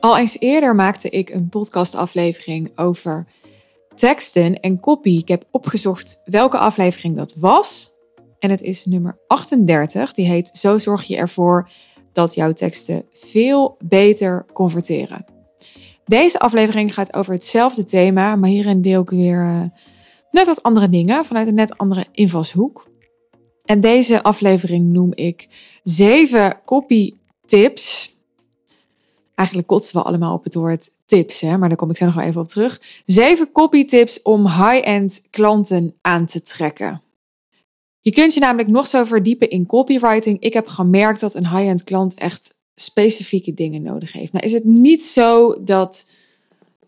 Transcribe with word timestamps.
Al 0.00 0.18
eens 0.18 0.36
eerder 0.38 0.74
maakte 0.74 1.10
ik 1.10 1.30
een 1.30 1.48
podcastaflevering 1.48 2.78
over 2.78 3.26
teksten 3.94 4.60
en 4.60 4.80
copy. 4.80 5.10
Ik 5.10 5.28
heb 5.28 5.44
opgezocht 5.50 6.22
welke 6.24 6.58
aflevering 6.58 7.16
dat 7.16 7.34
was. 7.34 7.90
En 8.38 8.50
het 8.50 8.62
is 8.62 8.84
nummer 8.84 9.18
38. 9.26 10.12
Die 10.12 10.26
heet 10.26 10.50
Zo 10.52 10.78
zorg 10.78 11.04
je 11.04 11.16
ervoor 11.16 11.68
dat 12.12 12.34
jouw 12.34 12.52
teksten 12.52 13.04
veel 13.12 13.76
beter 13.84 14.46
converteren. 14.52 15.24
Deze 16.04 16.38
aflevering 16.38 16.94
gaat 16.94 17.14
over 17.14 17.32
hetzelfde 17.32 17.84
thema, 17.84 18.36
maar 18.36 18.50
hierin 18.50 18.82
deel 18.82 19.02
ik 19.02 19.10
weer 19.10 19.44
uh, 19.44 19.62
net 20.30 20.46
wat 20.46 20.62
andere 20.62 20.88
dingen 20.88 21.24
vanuit 21.24 21.46
een 21.46 21.54
net 21.54 21.78
andere 21.78 22.06
invalshoek. 22.12 22.88
En 23.64 23.80
deze 23.80 24.22
aflevering 24.22 24.92
noem 24.92 25.12
ik 25.14 25.48
zeven 25.82 26.60
copy 26.64 27.12
tips. 27.46 28.09
Eigenlijk 29.40 29.68
kotsen 29.68 29.96
we 29.96 30.02
allemaal 30.02 30.34
op 30.34 30.44
het 30.44 30.54
woord 30.54 30.90
tips, 31.06 31.40
hè? 31.40 31.58
maar 31.58 31.68
daar 31.68 31.78
kom 31.78 31.90
ik 31.90 31.96
zo 31.96 32.04
nog 32.04 32.14
wel 32.14 32.24
even 32.24 32.40
op 32.40 32.48
terug. 32.48 32.80
Zeven 33.04 33.52
copy 33.52 33.84
tips 33.84 34.22
om 34.22 34.46
high-end 34.46 35.22
klanten 35.30 35.94
aan 36.00 36.26
te 36.26 36.42
trekken. 36.42 37.02
Je 38.00 38.12
kunt 38.12 38.34
je 38.34 38.40
namelijk 38.40 38.68
nog 38.68 38.86
zo 38.86 39.04
verdiepen 39.04 39.50
in 39.50 39.66
copywriting. 39.66 40.40
Ik 40.40 40.52
heb 40.52 40.66
gemerkt 40.66 41.20
dat 41.20 41.34
een 41.34 41.48
high-end 41.48 41.84
klant 41.84 42.14
echt 42.14 42.54
specifieke 42.74 43.54
dingen 43.54 43.82
nodig 43.82 44.12
heeft. 44.12 44.32
Nou 44.32 44.44
is 44.44 44.52
het 44.52 44.64
niet 44.64 45.04
zo 45.04 45.62
dat 45.62 46.10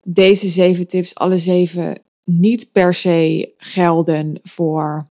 deze 0.03 0.49
zeven 0.49 0.89
tips, 0.89 1.15
alle 1.15 1.39
zeven, 1.39 1.99
niet 2.25 2.73
per 2.73 2.95
se 2.95 3.53
gelden 3.57 4.41
voor 4.43 5.07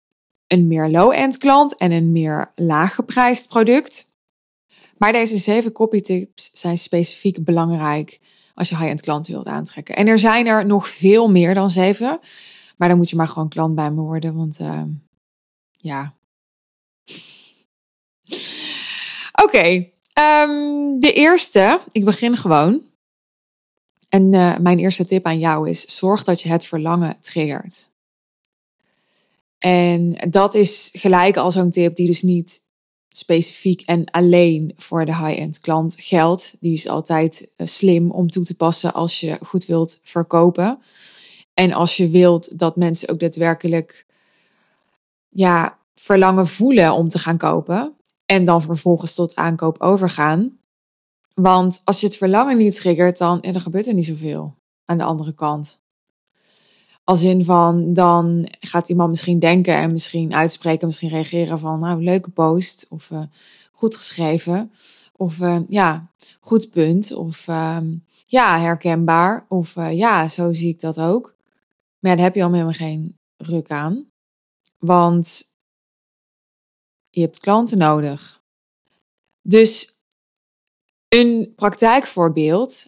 een 0.47 0.67
meer 0.67 0.89
low-end 0.89 1.37
klant 1.37 1.75
en 1.75 1.91
een 1.91 2.11
meer 2.11 2.51
laaggeprijsd 2.55 3.47
product. 3.47 4.08
Maar 4.99 5.11
deze 5.11 5.37
zeven 5.37 5.71
copy 5.71 6.01
tips 6.01 6.49
zijn 6.53 6.77
specifiek 6.77 7.43
belangrijk 7.43 8.19
als 8.53 8.69
je 8.69 8.77
high-end 8.77 9.01
klanten 9.01 9.33
wilt 9.33 9.47
aantrekken. 9.47 9.95
En 9.95 10.07
er 10.07 10.19
zijn 10.19 10.47
er 10.47 10.65
nog 10.65 10.89
veel 10.89 11.31
meer 11.31 11.53
dan 11.53 11.69
zeven. 11.69 12.19
Maar 12.77 12.87
dan 12.87 12.97
moet 12.97 13.09
je 13.09 13.15
maar 13.15 13.27
gewoon 13.27 13.49
klant 13.49 13.75
bij 13.75 13.91
me 13.91 14.01
worden, 14.01 14.35
want 14.35 14.59
uh, 14.59 14.83
ja. 15.71 16.13
Oké, 19.43 19.89
ehm, 20.13 20.99
de 20.99 21.13
eerste, 21.13 21.79
ik 21.91 22.05
begin 22.05 22.37
gewoon. 22.37 22.81
En 24.09 24.33
uh, 24.33 24.57
mijn 24.57 24.79
eerste 24.79 25.05
tip 25.05 25.25
aan 25.25 25.39
jou 25.39 25.69
is: 25.69 25.97
zorg 25.97 26.23
dat 26.23 26.41
je 26.41 26.49
het 26.49 26.65
verlangen 26.65 27.17
triggert. 27.19 27.91
En 29.57 30.27
dat 30.29 30.53
is 30.53 30.89
gelijk 30.93 31.37
al 31.37 31.51
zo'n 31.51 31.69
tip 31.69 31.95
die 31.95 32.07
dus 32.07 32.21
niet 32.21 32.61
specifiek 33.09 33.81
en 33.81 34.11
alleen 34.11 34.73
voor 34.77 35.05
de 35.05 35.15
high-end 35.15 35.59
klant 35.59 35.95
geldt. 35.99 36.55
Die 36.59 36.73
is 36.73 36.87
altijd 36.87 37.51
uh, 37.57 37.67
slim 37.67 38.11
om 38.11 38.29
toe 38.29 38.43
te 38.43 38.55
passen 38.55 38.93
als 38.93 39.19
je 39.19 39.37
goed 39.41 39.65
wilt 39.65 39.99
verkopen. 40.03 40.79
En 41.53 41.73
als 41.73 41.97
je 41.97 42.09
wilt 42.09 42.59
dat 42.59 42.75
mensen 42.75 43.09
ook 43.09 43.19
daadwerkelijk 43.19 44.05
ja, 45.29 45.77
verlangen 45.95 46.47
voelen 46.47 46.93
om 46.93 47.09
te 47.09 47.19
gaan 47.19 47.37
kopen. 47.37 47.93
En 48.25 48.45
dan 48.45 48.61
vervolgens 48.61 49.13
tot 49.13 49.35
aankoop 49.35 49.81
overgaan. 49.81 50.59
Want 51.33 51.81
als 51.83 51.99
je 51.99 52.05
het 52.05 52.17
verlangen 52.17 52.57
niet 52.57 52.75
triggert, 52.75 53.17
dan, 53.17 53.39
dan 53.41 53.61
gebeurt 53.61 53.87
er 53.87 53.93
niet 53.93 54.05
zoveel 54.05 54.55
aan 54.85 54.97
de 54.97 55.03
andere 55.03 55.33
kant. 55.33 55.81
Als 57.09 57.23
in 57.23 57.45
van, 57.45 57.93
dan 57.93 58.47
gaat 58.59 58.89
iemand 58.89 59.09
misschien 59.09 59.39
denken 59.39 59.75
en 59.75 59.91
misschien 59.91 60.33
uitspreken, 60.33 60.87
misschien 60.87 61.09
reageren 61.09 61.59
van, 61.59 61.79
nou, 61.79 62.03
leuke 62.03 62.29
post. 62.29 62.85
Of 62.89 63.09
uh, 63.09 63.21
goed 63.71 63.95
geschreven. 63.95 64.71
Of 65.15 65.37
uh, 65.37 65.59
ja, 65.67 66.11
goed 66.39 66.69
punt. 66.69 67.13
Of 67.13 67.47
uh, 67.47 67.81
ja, 68.25 68.59
herkenbaar. 68.59 69.45
Of 69.47 69.75
uh, 69.75 69.97
ja, 69.97 70.27
zo 70.27 70.53
zie 70.53 70.69
ik 70.69 70.79
dat 70.79 70.99
ook. 70.99 71.35
Maar 71.99 72.11
ja, 72.11 72.17
daar 72.17 72.25
heb 72.25 72.35
je 72.35 72.43
al 72.43 72.51
helemaal 72.51 72.73
geen 72.73 73.17
ruk 73.37 73.71
aan. 73.71 74.11
Want 74.77 75.43
je 77.09 77.21
hebt 77.21 77.39
klanten 77.39 77.77
nodig. 77.77 78.43
Dus 79.41 79.93
een 81.07 81.53
praktijkvoorbeeld, 81.55 82.87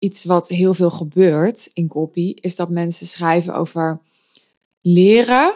iets 0.00 0.24
wat 0.24 0.48
heel 0.48 0.74
veel 0.74 0.90
gebeurt 0.90 1.70
in 1.72 1.88
copy, 1.88 2.34
is 2.34 2.56
dat 2.56 2.70
mensen 2.70 3.06
schrijven 3.06 3.54
over 3.54 4.00
leren 4.80 5.54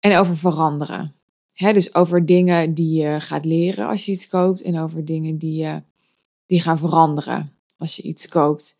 en 0.00 0.16
over 0.16 0.36
veranderen. 0.36 1.14
dus 1.54 1.94
over 1.94 2.26
dingen 2.26 2.74
die 2.74 3.02
je 3.02 3.20
gaat 3.20 3.44
leren 3.44 3.86
als 3.86 4.04
je 4.04 4.12
iets 4.12 4.28
koopt 4.28 4.62
en 4.62 4.78
over 4.78 5.04
dingen 5.04 5.38
die, 5.38 5.62
je, 5.62 5.82
die 6.46 6.60
gaan 6.60 6.78
veranderen 6.78 7.52
als 7.78 7.96
je 7.96 8.02
iets 8.02 8.28
koopt. 8.28 8.78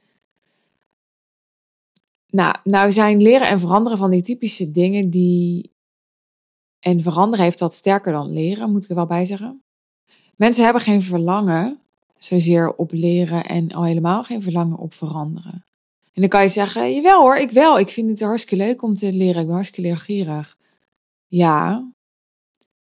Nou, 2.26 2.54
nou 2.64 2.92
zijn 2.92 3.22
leren 3.22 3.48
en 3.48 3.60
veranderen 3.60 3.98
van 3.98 4.10
die 4.10 4.22
typische 4.22 4.70
dingen 4.70 5.10
die 5.10 5.72
en 6.80 7.02
veranderen 7.02 7.44
heeft 7.44 7.58
dat 7.58 7.74
sterker 7.74 8.12
dan 8.12 8.32
leren, 8.32 8.70
moet 8.70 8.84
ik 8.84 8.90
er 8.90 8.96
wel 8.96 9.06
bij 9.06 9.24
zeggen. 9.24 9.62
Mensen 10.36 10.64
hebben 10.64 10.82
geen 10.82 11.02
verlangen 11.02 11.83
zozeer 12.24 12.74
op 12.74 12.92
leren 12.92 13.44
en 13.44 13.72
al 13.72 13.84
helemaal 13.84 14.22
geen 14.22 14.42
verlangen 14.42 14.78
op 14.78 14.94
veranderen. 14.94 15.64
En 16.12 16.20
dan 16.20 16.28
kan 16.28 16.42
je 16.42 16.48
zeggen, 16.48 16.94
jawel 16.94 17.20
hoor, 17.20 17.36
ik 17.36 17.50
wel. 17.50 17.78
Ik 17.78 17.88
vind 17.88 18.08
het 18.08 18.20
hartstikke 18.20 18.64
leuk 18.64 18.82
om 18.82 18.94
te 18.94 19.12
leren. 19.12 19.40
Ik 19.40 19.46
ben 19.46 19.54
hartstikke 19.54 19.88
leergierig. 19.88 20.58
Ja, 21.26 21.92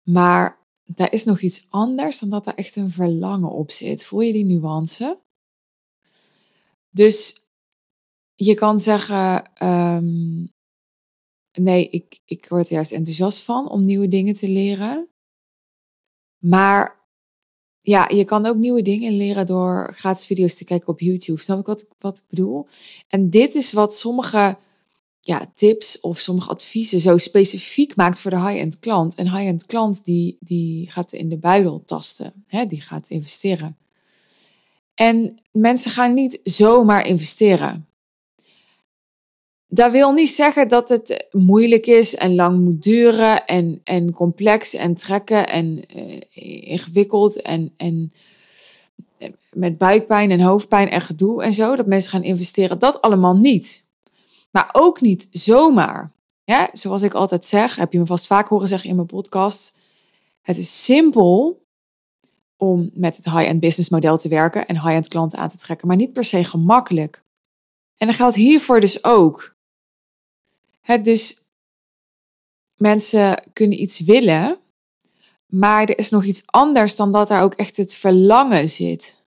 maar 0.03 0.59
daar 0.84 1.12
is 1.12 1.25
nog 1.25 1.41
iets 1.41 1.67
anders 1.71 2.19
dan 2.19 2.28
dat 2.28 2.47
er 2.47 2.55
echt 2.55 2.77
een 2.77 2.91
verlangen 2.91 3.50
op 3.50 3.71
zit. 3.71 4.05
Voel 4.05 4.21
je 4.21 4.33
die 4.33 4.45
nuance? 4.45 5.19
Dus 6.91 7.43
je 8.34 8.55
kan 8.55 8.81
zeggen, 8.81 9.51
um, 9.62 10.53
nee, 11.53 11.89
ik, 11.89 12.21
ik 12.25 12.49
word 12.49 12.66
er 12.66 12.72
juist 12.72 12.93
enthousiast 12.93 13.43
van 13.43 13.69
om 13.69 13.84
nieuwe 13.84 14.09
dingen 14.09 14.34
te 14.34 14.49
leren. 14.49 15.09
Maar 16.39 17.03
ja, 17.87 18.09
je 18.09 18.25
kan 18.25 18.47
ook 18.47 18.56
nieuwe 18.56 18.83
dingen 18.83 19.17
leren 19.17 19.47
door 19.47 19.95
gratis 19.97 20.27
video's 20.27 20.55
te 20.55 20.65
kijken 20.65 20.89
op 20.89 21.00
YouTube. 21.00 21.43
Snap 21.43 21.59
ik 21.59 21.67
wat, 21.67 21.87
wat 21.99 22.19
ik 22.19 22.25
bedoel? 22.28 22.67
En 23.09 23.31
dit 23.31 23.55
is 23.55 23.72
wat 23.72 23.97
sommige 23.97 24.56
ja, 25.21 25.53
tips 25.55 26.00
of 26.00 26.19
sommige 26.19 26.50
adviezen 26.50 27.00
zo 27.00 27.19
specifiek 27.19 27.97
maakt 27.97 28.21
voor 28.21 28.31
de 28.31 28.41
high-end 28.41 28.78
klant. 28.78 29.19
Een 29.19 29.31
high-end 29.31 29.67
klant 29.67 30.05
die, 30.05 30.37
die 30.41 30.91
gaat 30.91 31.12
in 31.12 31.28
de 31.28 31.39
buidel 31.39 31.83
tasten, 31.84 32.45
hè? 32.47 32.67
die 32.67 32.81
gaat 32.81 33.09
investeren. 33.09 33.77
En 34.95 35.39
mensen 35.53 35.91
gaan 35.91 36.15
niet 36.15 36.41
zomaar 36.43 37.06
investeren 37.06 37.89
dat 39.75 39.93
wil 39.93 40.12
niet 40.12 40.31
zeggen 40.31 40.69
dat 40.69 40.89
het 40.89 41.27
moeilijk 41.31 41.87
is 41.87 42.15
en 42.15 42.35
lang 42.35 42.65
moet 42.65 42.83
duren 42.83 43.45
en, 43.45 43.81
en 43.85 44.12
complex 44.12 44.75
en 44.75 44.95
trekken 44.95 45.49
en 45.49 45.83
uh, 45.97 46.21
ingewikkeld 46.71 47.43
en, 47.43 47.75
en 47.77 48.13
eh, 49.19 49.29
met 49.53 49.79
buikpijn 49.79 50.31
en 50.31 50.41
hoofdpijn 50.41 50.91
en 50.91 51.01
gedoe 51.01 51.43
en 51.43 51.53
zo, 51.53 51.77
dat 51.77 51.87
mensen 51.87 52.11
gaan 52.11 52.23
investeren. 52.23 52.79
Dat 52.79 53.01
allemaal 53.01 53.37
niet. 53.37 53.91
Maar 54.51 54.69
ook 54.73 55.01
niet 55.01 55.29
zomaar. 55.31 56.13
Ja, 56.45 56.69
zoals 56.73 57.03
ik 57.03 57.15
altijd 57.15 57.45
zeg, 57.45 57.77
heb 57.77 57.93
je 57.93 57.99
me 57.99 58.07
vast 58.07 58.27
vaak 58.27 58.49
horen 58.49 58.69
zeggen 58.69 58.89
in 58.89 58.97
mijn 58.97 59.07
podcast. 59.07 59.79
Het 60.43 60.57
is 60.57 60.84
simpel 60.84 61.63
om 62.57 62.91
met 62.95 63.17
het 63.17 63.25
high-end 63.25 63.61
business 63.61 63.89
model 63.89 64.17
te 64.17 64.29
werken 64.29 64.67
en 64.67 64.75
high-end 64.81 65.09
klanten 65.09 65.39
aan 65.39 65.49
te 65.49 65.57
trekken, 65.57 65.89
maar 65.89 65.97
niet 65.97 66.13
per 66.13 66.25
se 66.25 66.45
gemakkelijk. 66.45 67.25
En 67.97 68.07
dat 68.07 68.17
geldt 68.17 68.37
hiervoor 68.37 68.81
dus 68.81 69.05
ook. 69.05 69.53
Het 70.84 71.05
dus 71.05 71.49
mensen 72.77 73.43
kunnen 73.53 73.83
iets 73.83 74.00
willen, 74.00 74.59
maar 75.47 75.83
er 75.83 75.99
is 75.99 76.11
nog 76.11 76.25
iets 76.25 76.43
anders 76.47 76.97
dan 76.97 77.12
dat 77.12 77.28
daar 77.28 77.43
ook 77.43 77.55
echt 77.55 77.77
het 77.77 77.95
verlangen 77.95 78.69
zit. 78.69 79.25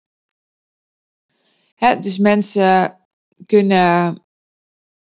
Hè, 1.75 1.99
dus 1.99 2.19
mensen 2.19 2.99
kunnen 3.47 4.23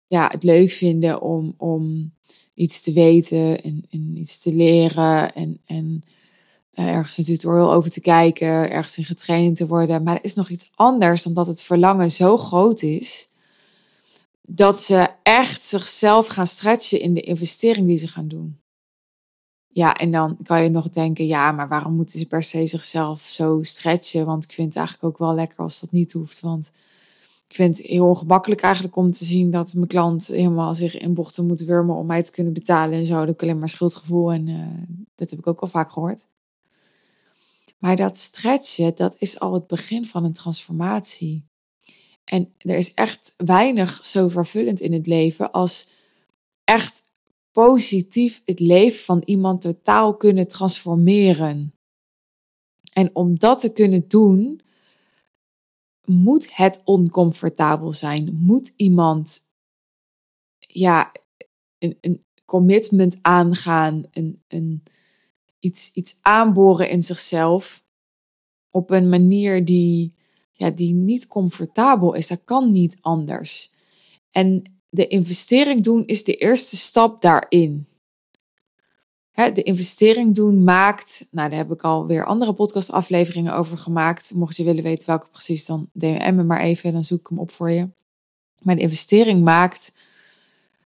ja, 0.07 0.29
het 0.29 0.43
leuk 0.43 0.71
vinden 0.71 1.21
om, 1.21 1.55
om 1.57 2.15
iets 2.55 2.81
te 2.81 2.93
weten 2.93 3.63
en, 3.63 3.87
en 3.91 4.17
iets 4.17 4.41
te 4.41 4.53
leren 4.53 5.35
en, 5.35 5.61
en 5.65 6.05
uh, 6.75 6.89
ergens 6.89 7.17
een 7.17 7.25
tutorial 7.25 7.73
over 7.73 7.91
te 7.91 8.01
kijken, 8.01 8.71
ergens 8.71 8.99
in 8.99 9.05
getraind 9.05 9.57
te 9.57 9.67
worden. 9.67 10.03
Maar 10.03 10.17
er 10.17 10.25
is 10.25 10.35
nog 10.35 10.49
iets 10.49 10.71
anders 10.75 11.23
dan 11.23 11.35
dat 11.35 11.47
het 11.47 11.63
verlangen 11.63 12.11
zo 12.11 12.37
groot 12.37 12.83
is 12.83 13.33
dat 14.49 14.81
ze 14.81 15.09
echt 15.23 15.65
zichzelf 15.65 16.27
gaan 16.27 16.47
stretchen 16.47 17.01
in 17.01 17.15
de 17.15 17.21
investering 17.21 17.87
die 17.87 17.97
ze 17.97 18.09
gaan 18.09 18.29
doen. 18.29 18.63
Ja, 19.67 19.95
en 19.95 20.11
dan 20.11 20.37
kan 20.43 20.63
je 20.63 20.69
nog 20.69 20.91
denken, 20.91 21.27
ja, 21.27 21.53
maar 21.53 21.69
waarom 21.69 21.95
moeten 21.95 22.19
ze 22.19 22.27
per 22.27 22.43
se 22.43 22.67
zichzelf 22.67 23.23
zo 23.23 23.63
stretchen? 23.63 24.27
Want 24.27 24.45
ik 24.45 24.53
vind 24.53 24.69
het 24.69 24.77
eigenlijk 24.77 25.07
ook 25.07 25.19
wel 25.19 25.35
lekker 25.35 25.59
als 25.59 25.81
dat 25.81 25.91
niet 25.91 26.13
hoeft. 26.13 26.41
Want 26.41 26.73
ik 27.49 27.55
vind 27.55 27.77
het 27.77 27.87
heel 27.87 28.07
ongemakkelijk 28.07 28.61
eigenlijk 28.61 28.97
om 28.97 29.11
te 29.11 29.25
zien 29.25 29.51
dat 29.51 29.75
mijn 29.75 29.87
klant 29.87 30.27
helemaal 30.27 30.75
zich 30.75 30.99
in 30.99 31.15
bochten 31.15 31.47
moet 31.47 31.61
wurmen 31.61 31.97
om 31.97 32.07
mij 32.07 32.23
te 32.23 32.31
kunnen 32.31 32.53
betalen 32.53 32.99
en 32.99 33.05
zo. 33.05 33.15
Dan 33.15 33.27
heb 33.27 33.35
ik 33.35 33.43
alleen 33.43 33.59
maar 33.59 33.69
schuldgevoel 33.69 34.33
en 34.33 34.47
uh, 34.47 34.67
dat 35.15 35.31
heb 35.31 35.39
ik 35.39 35.47
ook 35.47 35.61
al 35.61 35.69
vaak 35.69 35.91
gehoord. 35.91 36.27
Maar 37.79 37.97
dat 37.97 38.17
stretchen, 38.17 38.97
dat 38.97 39.17
is 39.19 39.41
al 39.41 39.55
het 39.55 39.67
begin 39.67 40.05
van 40.05 40.25
een 40.25 40.33
transformatie. 40.33 41.45
En 42.25 42.55
er 42.59 42.77
is 42.77 42.95
echt 42.95 43.35
weinig 43.37 44.05
zo 44.05 44.29
vervullend 44.29 44.81
in 44.81 44.93
het 44.93 45.07
leven 45.07 45.51
als 45.53 45.89
echt 46.65 47.03
positief 47.53 48.43
het 48.45 48.61
leven 48.61 49.05
van 49.05 49.23
iemand 49.25 49.61
totaal 49.61 50.17
kunnen 50.17 50.49
transformeren. 50.49 51.75
En 52.93 53.11
om 53.13 53.39
dat 53.39 53.61
te 53.61 53.73
kunnen 53.73 54.09
doen, 54.09 54.61
moet 56.05 56.57
het 56.57 56.83
oncomfortabel 56.85 57.93
zijn. 57.93 58.35
Moet 58.35 58.73
iemand 58.77 59.41
ja, 60.59 61.13
een, 61.79 61.99
een 62.01 62.25
commitment 62.45 63.19
aangaan, 63.23 64.05
een, 64.11 64.43
een, 64.49 64.83
iets, 65.59 65.93
iets 65.93 66.19
aanboren 66.21 66.91
in 66.91 67.03
zichzelf 67.03 67.85
op 68.71 68.91
een 68.91 69.09
manier 69.09 69.65
die, 69.65 70.15
ja, 70.55 70.71
die 70.71 70.95
niet 70.95 71.27
comfortabel 71.27 72.15
is. 72.15 72.29
Dat 72.29 72.45
kan 72.45 72.73
niet 72.73 72.99
anders. 73.01 73.71
En 74.31 74.63
de 74.89 75.07
investering 75.07 75.83
doen 75.83 76.07
is 76.07 76.25
de 76.25 76.37
eerste 76.37 76.77
stap 76.77 77.23
daarin. 77.23 77.87
de 79.33 79.63
investering 79.63 80.35
doen 80.35 80.65
maakt, 80.65 81.27
nou 81.31 81.49
daar 81.49 81.59
heb 81.59 81.73
ik 81.73 81.83
alweer 81.83 82.27
andere 82.27 82.53
podcastafleveringen 82.53 83.55
over 83.55 83.79
gemaakt. 83.79 84.35
Mocht 84.35 84.57
je 84.57 84.65
willen 84.65 84.83
weten 84.83 85.07
welke 85.07 85.29
precies, 85.31 85.67
dan 85.67 85.91
DM 85.93 86.35
me 86.35 86.43
maar 86.43 86.61
even, 86.61 86.93
dan 86.93 87.05
zoek 87.05 87.21
ik 87.21 87.29
hem 87.29 87.39
op 87.39 87.51
voor 87.51 87.71
je. 87.71 87.89
Maar 88.63 88.77
de 88.77 88.83
investering 88.83 89.45
maakt 89.45 89.93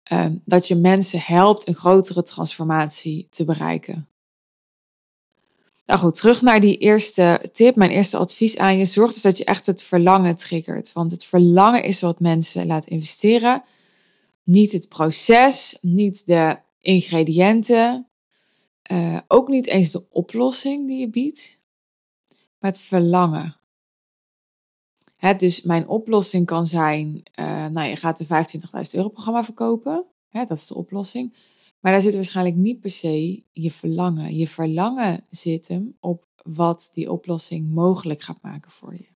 Ehm, 0.03 0.37
dat 0.45 0.67
je 0.67 0.75
mensen 0.75 1.19
helpt 1.19 1.67
een 1.67 1.75
grotere 1.75 2.23
transformatie 2.23 3.27
te 3.29 3.45
bereiken. 3.45 4.07
Nou 5.85 5.99
goed, 5.99 6.15
terug 6.15 6.41
naar 6.41 6.59
die 6.59 6.77
eerste 6.77 7.49
tip, 7.53 7.75
mijn 7.75 7.91
eerste 7.91 8.17
advies 8.17 8.57
aan 8.57 8.77
je. 8.77 8.85
Zorg 8.85 9.13
dus 9.13 9.21
dat 9.21 9.37
je 9.37 9.45
echt 9.45 9.65
het 9.65 9.83
verlangen 9.83 10.35
triggert. 10.35 10.93
Want 10.93 11.11
het 11.11 11.25
verlangen 11.25 11.83
is 11.83 12.01
wat 12.01 12.19
mensen 12.19 12.67
laat 12.67 12.87
investeren. 12.87 13.63
Niet 14.43 14.71
het 14.71 14.89
proces, 14.89 15.77
niet 15.81 16.25
de 16.25 16.57
ingrediënten. 16.81 18.07
Uh, 18.91 19.17
ook 19.27 19.47
niet 19.47 19.67
eens 19.67 19.91
de 19.91 20.05
oplossing 20.09 20.87
die 20.87 20.99
je 20.99 21.09
biedt. 21.09 21.61
Maar 22.59 22.71
het 22.71 22.81
verlangen 22.81 23.55
dus 25.31 25.61
mijn 25.61 25.87
oplossing 25.87 26.45
kan 26.45 26.65
zijn, 26.65 27.23
uh, 27.39 27.65
nou 27.65 27.89
je 27.89 27.95
gaat 27.95 28.19
een 28.19 28.45
25.000 28.85 28.91
euro 28.91 29.09
programma 29.09 29.43
verkopen. 29.43 30.05
dat 30.31 30.51
is 30.51 30.67
de 30.67 30.75
oplossing. 30.75 31.33
Maar 31.83 31.91
daar 31.91 32.01
zit 32.01 32.15
waarschijnlijk 32.15 32.55
niet 32.55 32.79
per 32.79 32.89
se 32.89 33.43
je 33.51 33.71
verlangen. 33.71 34.35
Je 34.35 34.47
verlangen 34.47 35.25
zit 35.29 35.67
hem 35.67 35.97
op 35.99 36.25
wat 36.43 36.89
die 36.93 37.11
oplossing 37.11 37.73
mogelijk 37.73 38.21
gaat 38.21 38.41
maken 38.41 38.71
voor 38.71 38.93
je. 38.93 39.07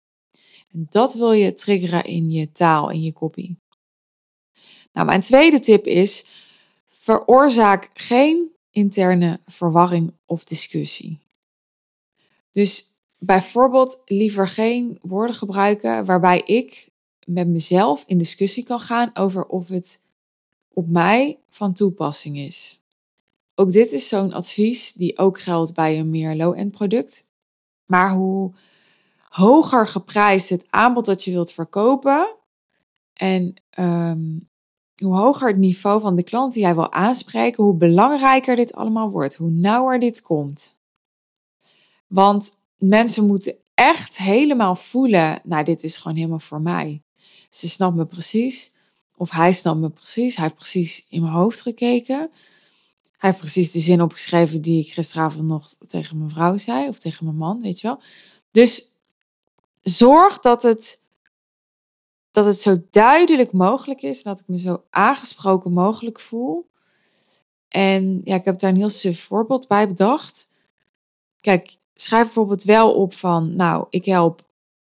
En 0.71 0.85
dat 0.89 1.13
wil 1.13 1.31
je 1.31 1.53
triggeren 1.53 2.03
in 2.03 2.29
je 2.31 2.51
taal, 2.51 2.89
in 2.89 3.01
je 3.01 3.13
copy. 3.13 3.55
Nou, 4.93 5.05
mijn 5.05 5.21
tweede 5.21 5.59
tip 5.59 5.85
is: 5.85 6.27
veroorzaak 6.87 7.89
geen 7.93 8.51
interne 8.71 9.39
verwarring 9.45 10.13
of 10.25 10.43
discussie. 10.43 11.19
Dus 12.51 12.85
bijvoorbeeld 13.17 14.01
liever 14.05 14.47
geen 14.47 14.99
woorden 15.01 15.35
gebruiken 15.35 16.05
waarbij 16.05 16.41
ik 16.41 16.89
met 17.25 17.47
mezelf 17.47 18.03
in 18.07 18.17
discussie 18.17 18.63
kan 18.63 18.79
gaan 18.79 19.09
over 19.13 19.45
of 19.45 19.67
het 19.67 20.05
op 20.77 20.87
mij 20.87 21.39
van 21.49 21.73
toepassing 21.73 22.37
is. 22.37 22.83
Ook 23.55 23.71
dit 23.71 23.91
is 23.91 24.07
zo'n 24.07 24.33
advies 24.33 24.93
die 24.93 25.17
ook 25.17 25.39
geldt 25.39 25.73
bij 25.73 25.99
een 25.99 26.09
meer 26.09 26.35
low-end 26.35 26.71
product. 26.71 27.29
Maar 27.85 28.11
hoe 28.11 28.53
hoger 29.27 29.87
geprijsd 29.87 30.49
het 30.49 30.67
aanbod 30.69 31.05
dat 31.05 31.23
je 31.23 31.31
wilt 31.31 31.51
verkopen 31.51 32.37
en 33.13 33.53
um, 33.79 34.49
hoe 34.95 35.15
hoger 35.15 35.47
het 35.47 35.57
niveau 35.57 36.01
van 36.01 36.15
de 36.15 36.23
klant 36.23 36.53
die 36.53 36.61
jij 36.61 36.75
wil 36.75 36.91
aanspreken, 36.91 37.63
hoe 37.63 37.75
belangrijker 37.75 38.55
dit 38.55 38.73
allemaal 38.73 39.11
wordt, 39.11 39.35
hoe 39.35 39.51
nauwer 39.51 39.99
dit 39.99 40.21
komt. 40.21 40.79
Want 42.07 42.51
mensen 42.77 43.27
moeten 43.27 43.55
echt 43.73 44.17
helemaal 44.17 44.75
voelen, 44.75 45.39
nou 45.43 45.63
dit 45.63 45.83
is 45.83 45.97
gewoon 45.97 46.17
helemaal 46.17 46.39
voor 46.39 46.61
mij. 46.61 47.01
Ze 47.49 47.69
snapt 47.69 47.95
me 47.95 48.05
precies, 48.05 48.75
of 49.17 49.29
hij 49.29 49.53
snapt 49.53 49.79
me 49.79 49.89
precies, 49.89 50.35
hij 50.35 50.43
heeft 50.43 50.57
precies 50.57 51.05
in 51.09 51.21
mijn 51.21 51.33
hoofd 51.33 51.61
gekeken. 51.61 52.29
Hij 53.17 53.29
heeft 53.29 53.37
precies 53.37 53.71
de 53.71 53.79
zin 53.79 54.01
opgeschreven 54.01 54.61
die 54.61 54.83
ik 54.83 54.91
gisteravond 54.91 55.47
nog 55.47 55.69
tegen 55.87 56.17
mijn 56.17 56.29
vrouw 56.29 56.57
zei, 56.57 56.87
of 56.87 56.99
tegen 56.99 57.25
mijn 57.25 57.37
man, 57.37 57.61
weet 57.61 57.79
je 57.79 57.87
wel. 57.87 58.01
Dus 58.51 58.99
zorg 59.81 60.39
dat 60.39 60.63
het, 60.63 61.01
dat 62.31 62.45
het 62.45 62.59
zo 62.59 62.77
duidelijk 62.89 63.51
mogelijk 63.51 64.01
is, 64.01 64.23
dat 64.23 64.39
ik 64.39 64.47
me 64.47 64.59
zo 64.59 64.83
aangesproken 64.89 65.73
mogelijk 65.73 66.19
voel. 66.19 66.69
En 67.67 68.21
ja, 68.23 68.35
ik 68.35 68.45
heb 68.45 68.59
daar 68.59 68.69
een 68.71 68.77
heel 68.77 68.89
suf 68.89 69.23
voorbeeld 69.23 69.67
bij 69.67 69.87
bedacht. 69.87 70.51
Kijk, 71.41 71.75
schrijf 71.93 72.23
bijvoorbeeld 72.23 72.63
wel 72.63 72.93
op 72.93 73.13
van, 73.13 73.55
nou, 73.55 73.87
ik 73.89 74.05
help 74.05 74.45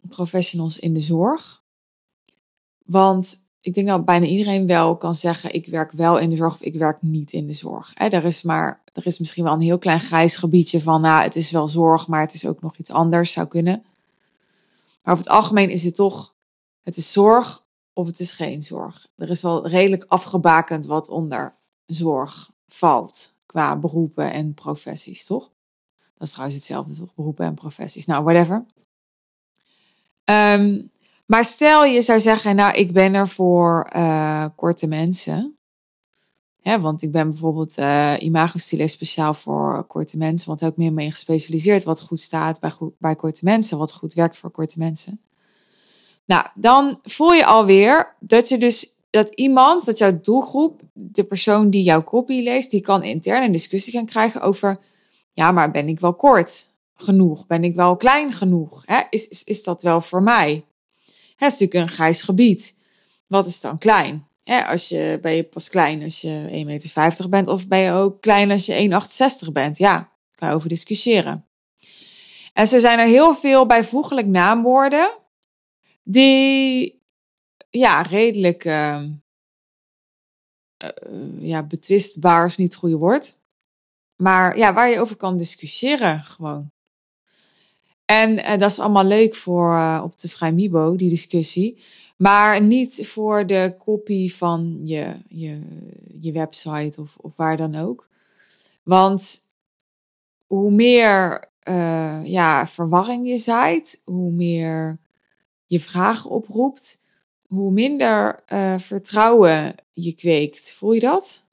professionals 0.10 0.80
in 0.80 0.94
de 0.94 1.02
zorg. 1.02 1.64
Want 2.86 3.47
ik 3.68 3.74
denk 3.74 3.88
dat 3.88 4.06
bijna 4.06 4.26
iedereen 4.26 4.68
wel 4.68 4.98
kan 4.98 5.16
zeggen, 5.16 5.54
ik 5.54 5.66
werk 5.66 5.92
wel 5.92 6.18
in 6.18 6.30
de 6.30 6.36
zorg 6.36 6.54
of 6.54 6.62
ik 6.62 6.76
werk 6.76 7.02
niet 7.02 7.32
in 7.32 7.48
de 7.48 7.54
zorg. 7.54 7.92
Hè, 7.94 8.08
er 8.08 8.26
is 8.26 8.42
maar, 8.42 8.82
er 8.94 9.06
is 9.06 9.20
misschien 9.20 9.44
wel 9.44 9.54
een 9.54 9.62
heel 9.62 9.78
klein 9.78 10.00
grijs 10.00 10.38
gebiedje 10.38 10.82
van, 10.82 11.02
nou, 11.02 11.24
het 11.24 11.36
is 11.36 11.52
wel 11.52 11.68
zorg, 11.68 12.08
maar 12.08 12.20
het 12.20 12.34
is 12.34 12.46
ook 12.46 12.62
nog 12.62 12.78
iets 12.78 12.92
anders, 12.92 13.32
zou 13.32 13.48
kunnen. 13.48 13.84
Maar 15.04 15.14
over 15.14 15.26
het 15.26 15.34
algemeen 15.34 15.70
is 15.70 15.84
het 15.84 15.96
toch, 15.96 16.34
het 16.84 16.98
is 16.98 17.12
zorg 17.12 17.66
of 17.94 18.08
het 18.08 18.20
is 18.20 18.32
geen 18.32 18.62
zorg. 18.62 19.08
Er 19.16 19.30
is 19.30 19.42
wel 19.42 19.68
redelijk 19.68 20.06
afgebakend 20.08 20.86
wat 20.86 21.10
onder 21.10 21.56
zorg 21.86 22.52
valt 22.68 23.36
qua 23.46 23.76
beroepen 23.76 24.32
en 24.32 24.54
professies, 24.54 25.26
toch? 25.26 25.52
Dat 26.18 26.28
is 26.28 26.32
trouwens 26.32 26.58
hetzelfde, 26.58 26.94
toch? 26.94 27.16
Beroepen 27.16 27.46
en 27.46 27.54
professies. 27.54 28.06
Nou, 28.06 28.24
whatever. 28.24 28.66
Ehm, 30.24 30.82
maar 31.28 31.46
stel 31.46 31.86
je 31.86 32.02
zou 32.02 32.20
zeggen, 32.20 32.56
nou, 32.56 32.74
ik 32.74 32.94
ben 32.94 33.14
er 33.14 33.28
voor 33.28 33.90
uh, 33.96 34.46
korte 34.56 34.88
mensen. 34.88 35.58
Hè, 36.62 36.80
want 36.80 37.02
ik 37.02 37.12
ben 37.12 37.30
bijvoorbeeld 37.30 37.78
uh, 37.78 38.14
imago 38.20 38.58
speciaal 38.58 39.34
voor 39.34 39.84
korte 39.84 40.18
mensen. 40.18 40.48
Want 40.48 40.62
ik 40.62 40.78
meer 40.78 40.94
mee 40.94 41.12
gespecialiseerd. 41.12 41.84
Wat 41.84 42.02
goed 42.02 42.20
staat 42.20 42.60
bij, 42.60 42.72
bij 42.98 43.16
korte 43.16 43.40
mensen. 43.44 43.78
Wat 43.78 43.92
goed 43.92 44.14
werkt 44.14 44.38
voor 44.38 44.52
korte 44.52 44.80
mensen. 44.80 45.22
Nou, 46.26 46.46
dan 46.56 47.00
voel 47.04 47.34
je 47.34 47.46
alweer 47.46 48.16
dat 48.20 48.50
je 48.50 48.58
dus 48.58 48.98
dat 49.10 49.30
iemand, 49.30 49.86
dat 49.86 49.98
jouw 49.98 50.20
doelgroep, 50.22 50.82
de 50.94 51.24
persoon 51.24 51.70
die 51.70 51.84
jouw 51.84 52.04
copy 52.04 52.42
leest, 52.42 52.72
die 52.72 52.82
kan 52.82 53.04
intern 53.04 53.44
een 53.44 53.52
discussie 53.52 53.94
gaan 53.94 54.06
krijgen 54.06 54.42
over 54.42 54.80
ja, 55.34 55.52
maar 55.52 55.72
ben 55.72 55.88
ik 55.88 56.00
wel 56.00 56.14
kort 56.14 56.66
genoeg? 56.96 57.48
Ben 57.48 57.64
ik 57.64 57.76
wel 57.76 57.98
klein 57.98 58.34
genoeg? 58.34 58.84
Hè? 58.86 59.02
Is, 59.10 59.28
is, 59.28 59.44
is 59.44 59.64
dat 59.64 59.82
wel 59.82 60.02
voor 60.02 60.24
mij? 60.24 60.66
Het 61.38 61.52
is 61.54 61.60
natuurlijk 61.60 61.90
een 61.90 61.96
grijs 61.96 62.22
gebied. 62.22 62.80
Wat 63.28 63.46
is 63.46 63.62
dan 63.62 63.78
klein? 63.78 64.28
Als 64.44 64.90
je, 64.90 65.20
ben 65.22 65.32
je 65.32 65.44
pas 65.44 65.70
klein 65.70 66.04
als 66.04 66.22
je 66.22 66.48
1,50 66.50 66.66
meter 66.66 67.30
bent 67.30 67.48
of 67.48 67.68
ben 67.68 67.80
je 67.80 67.92
ook 67.92 68.22
klein 68.22 68.52
als 68.52 68.66
je 68.66 68.90
1,68 69.48 69.52
bent? 69.52 69.78
Ja, 69.78 70.12
kan 70.36 70.50
je 70.50 70.56
over 70.56 70.70
discussiëren. 70.70 71.46
En 72.54 72.68
zo 72.68 72.80
zijn 72.80 73.00
er 73.00 73.08
heel 73.08 73.36
veel 73.36 73.66
bijvoeglijk 73.66 74.28
naamwoorden 74.28 75.10
die 76.04 76.96
ja, 77.70 78.02
redelijk 78.02 78.66
uh, 78.66 79.04
ja, 81.40 81.64
betwistbaar 81.64 82.46
is 82.46 82.58
niet 82.58 82.72
het 82.72 82.80
goede 82.80 82.98
woord. 82.98 83.34
Maar 84.16 84.58
ja, 84.58 84.74
waar 84.74 84.90
je 84.90 85.00
over 85.00 85.16
kan 85.16 85.38
discussiëren 85.38 86.24
gewoon. 86.24 86.72
En 88.08 88.32
uh, 88.32 88.58
dat 88.58 88.72
is 88.72 88.80
allemaal 88.80 89.04
leuk 89.04 89.36
voor 89.36 89.74
uh, 89.74 90.02
op 90.04 90.20
de 90.20 90.30
Vrijmibo, 90.30 90.96
die 90.96 91.10
discussie. 91.10 91.84
Maar 92.18 92.62
niet 92.62 93.08
voor 93.08 93.46
de 93.46 93.76
copy 93.78 94.30
van 94.30 94.82
je, 94.84 95.14
je, 95.28 95.60
je 96.22 96.32
website 96.32 97.02
of, 97.02 97.18
of 97.18 97.36
waar 97.36 97.58
dan 97.58 97.76
ook. 97.76 98.10
Want 98.84 99.42
hoe 100.46 100.72
meer 100.72 101.50
uh, 101.70 102.26
ja, 102.26 102.68
verwarring 102.68 103.28
je 103.28 103.38
zaait, 103.38 104.02
hoe 104.06 104.32
meer 104.32 105.00
je 105.66 105.80
vragen 105.80 106.30
oproept, 106.30 107.04
hoe 107.48 107.72
minder 107.72 108.44
vertrouwen 108.78 109.76
je 109.94 110.14
kweekt. 110.14 110.74
Voel 110.74 110.92
je 110.92 111.00
dat? 111.00 111.48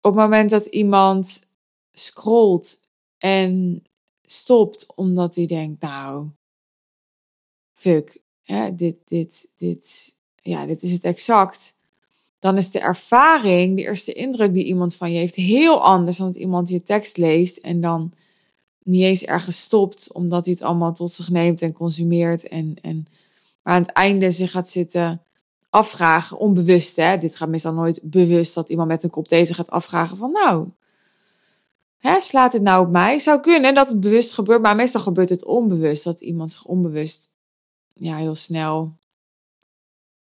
op 0.00 0.14
het 0.14 0.22
moment 0.22 0.50
dat 0.50 0.66
iemand 0.66 1.52
scrolt 1.92 2.88
en 3.18 3.82
stopt 4.32 4.86
omdat 4.94 5.34
hij 5.34 5.46
denkt, 5.46 5.82
nou, 5.82 6.28
fuck, 7.74 8.22
hè, 8.42 8.74
dit, 8.74 8.96
dit, 9.04 9.48
dit, 9.56 10.14
ja, 10.42 10.66
dit 10.66 10.82
is 10.82 10.92
het 10.92 11.04
exact. 11.04 11.78
Dan 12.38 12.56
is 12.56 12.70
de 12.70 12.78
ervaring, 12.78 13.76
de 13.76 13.82
eerste 13.82 14.12
indruk 14.12 14.52
die 14.52 14.64
iemand 14.64 14.96
van 14.96 15.12
je 15.12 15.18
heeft, 15.18 15.34
heel 15.34 15.82
anders 15.82 16.16
dan 16.16 16.26
dat 16.26 16.36
iemand 16.36 16.68
je 16.68 16.82
tekst 16.82 17.16
leest 17.16 17.56
en 17.56 17.80
dan 17.80 18.12
niet 18.82 19.02
eens 19.02 19.24
ergens 19.24 19.60
stopt, 19.60 20.12
omdat 20.12 20.44
hij 20.44 20.54
het 20.54 20.62
allemaal 20.62 20.92
tot 20.92 21.12
zich 21.12 21.30
neemt 21.30 21.62
en 21.62 21.72
consumeert 21.72 22.48
en, 22.48 22.76
en 22.82 23.06
Maar 23.62 23.74
aan 23.74 23.82
het 23.82 23.92
einde 23.92 24.30
zich 24.30 24.50
gaat 24.50 24.68
zitten 24.68 25.22
afvragen, 25.70 26.38
onbewust 26.38 26.96
hè. 26.96 27.18
Dit 27.18 27.36
gaat 27.36 27.48
meestal 27.48 27.74
nooit 27.74 28.00
bewust 28.02 28.54
dat 28.54 28.68
iemand 28.68 28.88
met 28.88 29.02
een 29.02 29.10
kop 29.10 29.28
thee 29.28 29.54
gaat 29.54 29.70
afvragen 29.70 30.16
van 30.16 30.30
nou, 30.30 30.68
hè, 32.00 32.20
slaat 32.20 32.52
het 32.52 32.62
nou 32.62 32.86
op 32.86 32.92
mij? 32.92 33.18
Zou 33.18 33.40
kunnen 33.40 33.74
dat 33.74 33.88
het 33.88 34.00
bewust 34.00 34.32
gebeurt, 34.32 34.62
maar 34.62 34.76
meestal 34.76 35.00
gebeurt 35.00 35.28
het 35.28 35.44
onbewust. 35.44 36.04
Dat 36.04 36.20
iemand 36.20 36.50
zich 36.50 36.64
onbewust 36.64 37.32
ja, 37.94 38.16
heel 38.16 38.34
snel 38.34 38.98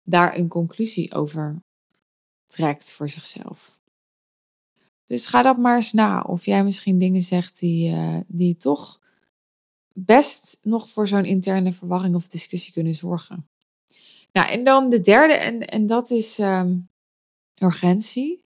daar 0.03 0.37
een 0.37 0.49
conclusie 0.49 1.15
over 1.15 1.63
trekt 2.47 2.93
voor 2.93 3.09
zichzelf. 3.09 3.81
Dus 5.05 5.27
ga 5.27 5.43
dat 5.43 5.57
maar 5.57 5.77
eens 5.77 5.93
na. 5.93 6.21
Of 6.21 6.45
jij 6.45 6.65
misschien 6.65 6.99
dingen 6.99 7.23
zegt 7.23 7.59
die, 7.59 7.91
uh, 7.91 8.21
die 8.27 8.57
toch 8.57 9.01
best 9.93 10.59
nog 10.63 10.89
voor 10.89 11.09
zo'n 11.09 11.25
interne 11.25 11.73
verwarring 11.73 12.15
of 12.15 12.29
discussie 12.29 12.73
kunnen 12.73 12.95
zorgen. 12.95 13.49
Nou, 14.33 14.49
en 14.49 14.65
dan 14.65 14.91
de 14.91 15.01
derde, 15.01 15.35
en, 15.35 15.67
en 15.67 15.87
dat 15.87 16.11
is 16.11 16.39
um, 16.39 16.89
urgentie. 17.63 18.45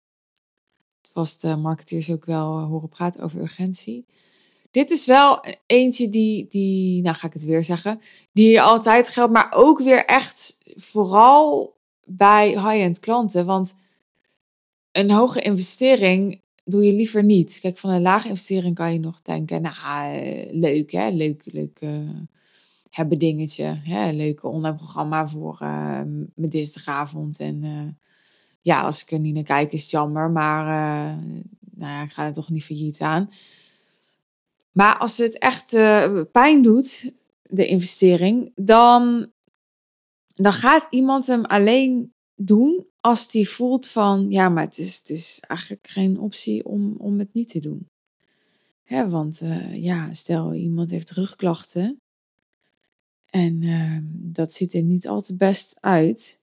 De 1.39 1.55
marketeers 1.55 2.11
ook 2.11 2.25
wel 2.25 2.59
uh, 2.59 2.65
horen 2.65 2.89
praten 2.89 3.23
over 3.23 3.41
urgentie. 3.41 4.05
Dit 4.71 4.91
is 4.91 5.05
wel 5.05 5.45
eentje 5.65 6.09
die, 6.09 6.47
die, 6.47 7.01
nou 7.01 7.15
ga 7.15 7.27
ik 7.27 7.33
het 7.33 7.45
weer 7.45 7.63
zeggen, 7.63 8.01
die 8.31 8.61
altijd 8.61 9.09
geldt, 9.09 9.33
maar 9.33 9.53
ook 9.55 9.79
weer 9.79 10.05
echt 10.05 10.57
vooral 10.75 11.73
bij 12.05 12.49
high-end 12.49 12.99
klanten. 12.99 13.45
Want 13.45 13.75
een 14.91 15.11
hoge 15.11 15.41
investering 15.41 16.41
doe 16.63 16.85
je 16.85 16.93
liever 16.93 17.23
niet. 17.23 17.59
Kijk, 17.61 17.77
van 17.77 17.89
een 17.89 18.01
lage 18.01 18.27
investering 18.27 18.75
kan 18.75 18.93
je 18.93 18.99
nog 18.99 19.21
denken, 19.21 19.61
nou, 19.61 20.15
eh, 20.15 20.51
leuk 20.51 20.91
hè, 20.91 21.09
leuk, 21.09 21.43
leuk 21.45 21.81
uh, 21.81 22.09
hebben 22.89 23.19
dingetje. 23.19 23.79
Hè? 23.83 24.11
Leuke 24.11 24.47
online 24.47 24.75
programma 24.75 25.27
voor 25.27 25.59
uh, 25.61 26.01
mijn 26.35 26.49
dinsdagavond. 26.49 27.39
En 27.39 27.63
uh, 27.63 27.87
ja, 28.61 28.81
als 28.81 29.01
ik 29.01 29.11
er 29.11 29.19
niet 29.19 29.33
naar 29.33 29.43
kijk 29.43 29.73
is 29.73 29.81
het 29.81 29.89
jammer, 29.89 30.31
maar 30.31 30.65
nou 31.75 31.91
ja, 31.91 32.03
ik 32.03 32.11
ga 32.11 32.25
er 32.25 32.33
toch 32.33 32.49
niet 32.49 32.63
failliet 32.63 32.99
aan. 32.99 33.29
Maar 34.71 34.97
als 34.97 35.17
het 35.17 35.37
echt 35.37 35.69
pijn 36.31 36.61
doet, 36.61 37.13
de 37.43 37.67
investering, 37.67 38.51
dan, 38.55 39.31
dan 40.35 40.53
gaat 40.53 40.87
iemand 40.89 41.27
hem 41.27 41.45
alleen 41.45 42.13
doen 42.35 42.87
als 43.01 43.31
die 43.31 43.49
voelt 43.49 43.87
van, 43.87 44.29
ja, 44.29 44.49
maar 44.49 44.63
het 44.63 44.77
is, 44.77 44.97
het 44.97 45.09
is 45.09 45.39
eigenlijk 45.39 45.87
geen 45.87 46.19
optie 46.19 46.65
om, 46.65 46.95
om 46.97 47.19
het 47.19 47.33
niet 47.33 47.49
te 47.49 47.59
doen. 47.59 47.87
Hè, 48.83 49.09
want 49.09 49.41
uh, 49.41 49.83
ja, 49.83 50.13
stel 50.13 50.53
iemand 50.53 50.91
heeft 50.91 51.11
rugklachten 51.11 52.01
en 53.29 53.61
dat 54.33 54.53
ziet 54.53 54.73
er 54.73 54.81
niet 54.81 55.07
al 55.07 55.21
te 55.21 55.35
best 55.35 55.77
uit. 55.79 56.43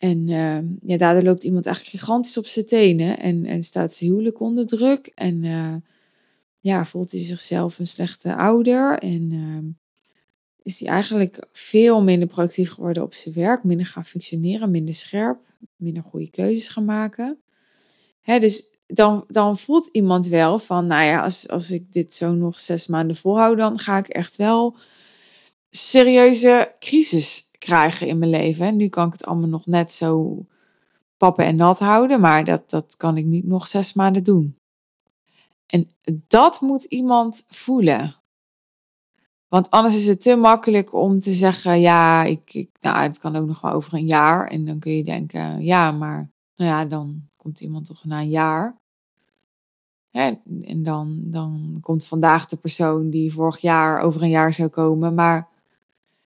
En 0.00 0.28
uh, 0.28 0.58
ja, 0.82 0.96
daardoor 0.96 1.22
loopt 1.22 1.44
iemand 1.44 1.66
eigenlijk 1.66 1.96
gigantisch 1.96 2.38
op 2.38 2.46
zijn 2.46 2.66
tenen 2.66 3.18
en, 3.18 3.44
en 3.44 3.62
staat 3.62 3.92
zijn 3.92 4.10
huwelijk 4.10 4.40
onder 4.40 4.66
druk. 4.66 5.12
En 5.14 5.42
ja, 6.60 6.84
voelt 6.84 7.10
hij 7.10 7.20
zichzelf 7.20 7.78
een 7.78 7.86
slechte 7.86 8.34
ouder 8.34 8.98
en 8.98 9.28
ehm, 9.32 9.66
is 10.62 10.80
hij 10.80 10.88
eigenlijk 10.88 11.48
veel 11.52 12.02
minder 12.02 12.28
productief 12.28 12.70
geworden 12.70 13.02
op 13.02 13.14
zijn 13.14 13.34
werk, 13.34 13.64
minder 13.64 13.86
gaan 13.86 14.04
functioneren, 14.04 14.70
minder 14.70 14.94
scherp, 14.94 15.38
minder 15.76 16.02
goede 16.02 16.30
keuzes 16.30 16.68
gaan 16.68 16.84
maken. 16.84 17.38
Hè, 18.20 18.38
dus 18.38 18.64
dan, 18.86 19.24
dan 19.28 19.58
voelt 19.58 19.88
iemand 19.92 20.26
wel 20.26 20.58
van, 20.58 20.86
nou 20.86 21.04
ja, 21.04 21.22
als, 21.22 21.48
als 21.48 21.70
ik 21.70 21.92
dit 21.92 22.14
zo 22.14 22.32
nog 22.32 22.60
zes 22.60 22.86
maanden 22.86 23.16
volhoud, 23.16 23.56
dan 23.56 23.78
ga 23.78 23.98
ik 23.98 24.08
echt 24.08 24.36
wel 24.36 24.76
serieuze 25.70 26.74
crisis 26.78 27.49
krijgen 27.60 28.06
in 28.06 28.18
mijn 28.18 28.30
leven. 28.30 28.66
En 28.66 28.76
nu 28.76 28.88
kan 28.88 29.06
ik 29.06 29.12
het 29.12 29.24
allemaal 29.24 29.48
nog 29.48 29.66
net 29.66 29.92
zo 29.92 30.38
pappen 31.16 31.44
en 31.44 31.56
nat 31.56 31.78
houden, 31.78 32.20
maar 32.20 32.44
dat, 32.44 32.70
dat 32.70 32.96
kan 32.96 33.16
ik 33.16 33.24
niet 33.24 33.46
nog 33.46 33.68
zes 33.68 33.92
maanden 33.92 34.24
doen. 34.24 34.56
En 35.66 35.86
dat 36.28 36.60
moet 36.60 36.84
iemand 36.84 37.44
voelen. 37.48 38.14
Want 39.48 39.70
anders 39.70 39.96
is 39.96 40.06
het 40.06 40.20
te 40.20 40.34
makkelijk 40.34 40.92
om 40.94 41.18
te 41.18 41.32
zeggen, 41.32 41.80
ja, 41.80 42.24
ik, 42.24 42.54
ik, 42.54 42.70
nou, 42.80 42.98
het 42.98 43.18
kan 43.18 43.36
ook 43.36 43.46
nog 43.46 43.60
wel 43.60 43.72
over 43.72 43.94
een 43.94 44.06
jaar. 44.06 44.46
En 44.46 44.64
dan 44.64 44.78
kun 44.78 44.92
je 44.92 45.04
denken, 45.04 45.62
ja, 45.64 45.90
maar 45.90 46.30
nou 46.56 46.70
ja, 46.70 46.84
dan 46.84 47.28
komt 47.36 47.60
iemand 47.60 47.86
toch 47.86 48.04
na 48.04 48.20
een 48.20 48.28
jaar. 48.28 48.78
En 50.10 50.42
dan, 50.82 51.24
dan 51.30 51.78
komt 51.80 52.06
vandaag 52.06 52.46
de 52.46 52.56
persoon 52.56 53.10
die 53.10 53.32
vorig 53.32 53.60
jaar 53.60 54.00
over 54.00 54.22
een 54.22 54.28
jaar 54.28 54.52
zou 54.52 54.68
komen. 54.68 55.14
Maar 55.14 55.48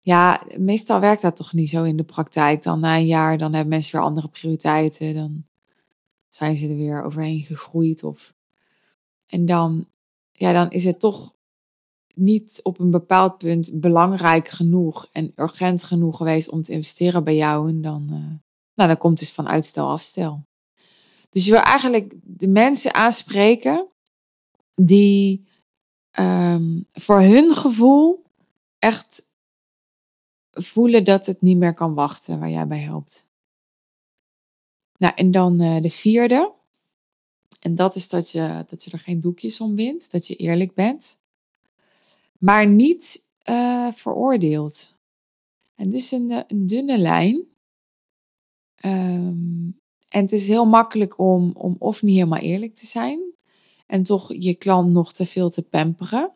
ja, 0.04 0.42
meestal 0.56 1.00
werkt 1.00 1.23
dat 1.23 1.37
toch 1.37 1.52
niet 1.52 1.68
zo 1.68 1.82
in 1.82 1.96
de 1.96 2.04
praktijk. 2.04 2.62
Dan 2.62 2.80
na 2.80 2.96
een 2.96 3.06
jaar, 3.06 3.38
dan 3.38 3.52
hebben 3.52 3.68
mensen 3.68 3.96
weer 3.96 4.06
andere 4.06 4.28
prioriteiten. 4.28 5.14
Dan 5.14 5.44
zijn 6.28 6.56
ze 6.56 6.68
er 6.68 6.76
weer 6.76 7.04
overheen 7.04 7.42
gegroeid. 7.42 8.04
Of... 8.04 8.34
En 9.26 9.46
dan, 9.46 9.87
ja, 10.32 10.52
dan 10.52 10.70
is 10.70 10.84
het 10.84 11.00
toch 11.00 11.34
niet 12.14 12.61
op 12.62 12.78
een 12.78 12.90
bepaald 12.90 13.38
punt 13.38 13.80
belangrijk 13.80 14.49
genoeg 14.49 15.08
en 15.12 15.32
urgent 15.37 15.84
genoeg 15.84 16.16
geweest 16.16 16.50
om 16.50 16.62
te 16.62 16.73
investeren 16.73 17.25
bij 17.25 17.37
jou. 17.37 17.68
En 17.68 17.82
dan, 17.82 18.06
uh, 18.11 18.16
nou, 18.75 18.88
dan 18.88 18.99
komt 18.99 19.18
dus 19.18 19.32
van 19.32 19.49
uitstel 19.49 19.88
afstel. 19.88 20.44
Dus 21.30 21.44
je 21.44 21.50
wil 21.50 21.61
eigenlijk 21.61 22.14
de 22.23 22.49
mensen 22.49 22.94
aanspreken 22.94 23.87
die 24.75 25.46
um, 26.18 26.87
voor 26.92 27.20
hun 27.20 27.50
gevoel 27.50 28.23
echt 28.78 29.32
voelen 30.54 31.04
dat 31.04 31.26
het 31.26 31.40
niet 31.40 31.56
meer 31.56 31.75
kan 31.75 31.94
wachten 31.94 32.38
waar 32.38 32.50
jij 32.50 32.66
bij 32.66 32.80
helpt. 32.80 33.28
Nou, 34.96 35.12
en 35.16 35.30
dan 35.30 35.62
uh, 35.62 35.82
de 35.82 35.90
vierde. 35.90 36.52
En 37.61 37.76
dat 37.76 37.94
is 37.94 38.08
dat 38.08 38.30
je, 38.30 38.64
dat 38.66 38.84
je 38.84 38.90
er 38.90 38.99
geen 38.99 39.20
doekjes 39.20 39.61
om 39.61 39.75
wint, 39.76 40.11
dat 40.11 40.26
je 40.26 40.37
eerlijk 40.37 40.75
bent 40.75 41.23
maar 42.44 42.66
niet 42.66 43.28
uh, 43.49 43.92
veroordeeld. 43.92 44.96
En 45.75 45.90
dit 45.90 46.00
is 46.00 46.11
een, 46.11 46.30
eh, 46.30 46.42
dunne 46.66 46.99
lijn. 46.99 47.34
Um, 48.84 49.80
en 50.08 50.23
het 50.23 50.32
is 50.32 50.49
heel 50.49 50.64
makkelijk 50.64 51.18
om, 51.18 51.52
om 51.56 51.76
of 51.78 52.02
niet 52.02 52.14
helemaal 52.14 52.38
eerlijk 52.38 52.75
te 52.75 52.87
zijn 52.87 53.20
en 53.87 54.02
toch 54.02 54.34
je 54.38 54.54
klant 54.54 54.92
nog 54.92 55.12
te 55.12 55.26
veel 55.26 55.50
te 55.50 55.62
pamperen. 55.62 56.32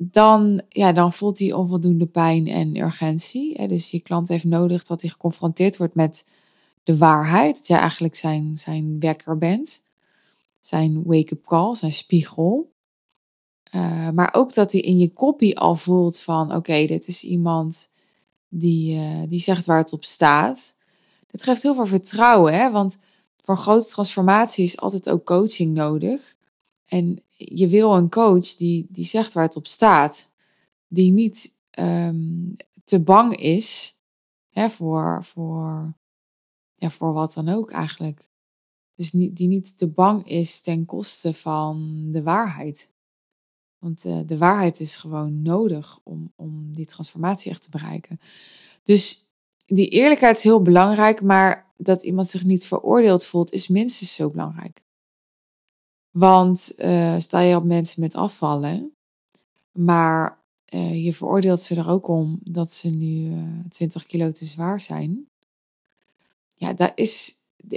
Dan, 0.00 0.62
ja, 0.68 0.92
dan 0.92 1.12
voelt 1.12 1.38
hij 1.38 1.52
onvoldoende 1.52 2.06
pijn 2.06 2.46
en 2.46 2.76
urgentie. 2.76 3.68
Dus 3.68 3.90
je 3.90 4.00
klant 4.00 4.28
heeft 4.28 4.44
nodig 4.44 4.84
dat 4.84 5.00
hij 5.00 5.10
geconfronteerd 5.10 5.76
wordt 5.76 5.94
met 5.94 6.28
de 6.84 6.96
waarheid. 6.96 7.56
Dat 7.56 7.66
jij 7.66 7.78
eigenlijk 7.78 8.14
zijn, 8.14 8.56
zijn 8.56 9.00
wekker 9.00 9.38
bent. 9.38 9.80
Zijn 10.60 11.02
wake-up 11.04 11.44
call, 11.44 11.74
zijn 11.74 11.92
spiegel. 11.92 12.72
Uh, 13.74 14.10
maar 14.10 14.34
ook 14.34 14.54
dat 14.54 14.72
hij 14.72 14.80
in 14.80 14.98
je 14.98 15.12
kopie 15.12 15.58
al 15.58 15.76
voelt 15.76 16.20
van 16.20 16.54
oké, 16.54 16.86
dit 16.86 17.08
is 17.08 17.24
iemand 17.24 17.90
die, 18.48 18.96
uh, 18.96 19.22
die 19.28 19.40
zegt 19.40 19.66
waar 19.66 19.78
het 19.78 19.92
op 19.92 20.04
staat. 20.04 20.76
Dat 21.30 21.42
geeft 21.42 21.62
heel 21.62 21.74
veel 21.74 21.86
vertrouwen, 21.86 22.54
hè? 22.54 22.70
want 22.70 22.98
voor 23.40 23.58
grote 23.58 23.86
transformatie 23.86 24.64
is 24.64 24.80
altijd 24.80 25.08
ook 25.08 25.24
coaching 25.24 25.74
nodig. 25.74 26.36
En 26.84 27.22
je 27.38 27.68
wil 27.68 27.94
een 27.94 28.10
coach 28.10 28.54
die, 28.54 28.86
die 28.88 29.04
zegt 29.04 29.32
waar 29.32 29.44
het 29.44 29.56
op 29.56 29.66
staat, 29.66 30.34
die 30.86 31.12
niet 31.12 31.60
um, 31.78 32.56
te 32.84 33.02
bang 33.02 33.36
is 33.36 33.96
hè, 34.50 34.70
voor, 34.70 35.24
voor, 35.24 35.94
ja, 36.74 36.90
voor 36.90 37.12
wat 37.12 37.32
dan 37.32 37.48
ook 37.48 37.70
eigenlijk. 37.70 38.30
Dus 38.94 39.12
niet, 39.12 39.36
die 39.36 39.48
niet 39.48 39.78
te 39.78 39.90
bang 39.90 40.28
is 40.28 40.60
ten 40.60 40.84
koste 40.84 41.34
van 41.34 42.06
de 42.12 42.22
waarheid. 42.22 42.92
Want 43.78 44.04
uh, 44.04 44.20
de 44.26 44.38
waarheid 44.38 44.80
is 44.80 44.96
gewoon 44.96 45.42
nodig 45.42 46.00
om, 46.02 46.32
om 46.36 46.74
die 46.74 46.86
transformatie 46.86 47.50
echt 47.50 47.62
te 47.62 47.70
bereiken. 47.70 48.20
Dus 48.82 49.32
die 49.66 49.88
eerlijkheid 49.88 50.36
is 50.36 50.42
heel 50.42 50.62
belangrijk, 50.62 51.22
maar 51.22 51.72
dat 51.76 52.02
iemand 52.02 52.28
zich 52.28 52.44
niet 52.44 52.66
veroordeeld 52.66 53.26
voelt, 53.26 53.52
is 53.52 53.68
minstens 53.68 54.14
zo 54.14 54.30
belangrijk. 54.30 54.86
Want 56.18 56.72
uh, 56.78 57.18
sta 57.18 57.40
je 57.40 57.56
op 57.56 57.64
mensen 57.64 58.00
met 58.00 58.14
afvallen, 58.14 58.92
maar 59.72 60.38
uh, 60.74 61.04
je 61.04 61.14
veroordeelt 61.14 61.60
ze 61.60 61.74
er 61.74 61.88
ook 61.88 62.08
om 62.08 62.40
dat 62.44 62.72
ze 62.72 62.90
nu 62.90 63.32
20 63.68 64.06
kilo 64.06 64.30
te 64.30 64.44
zwaar 64.44 64.80
zijn. 64.80 65.28
Ja, 66.54 66.72
dat 66.72 66.92
is 66.94 67.34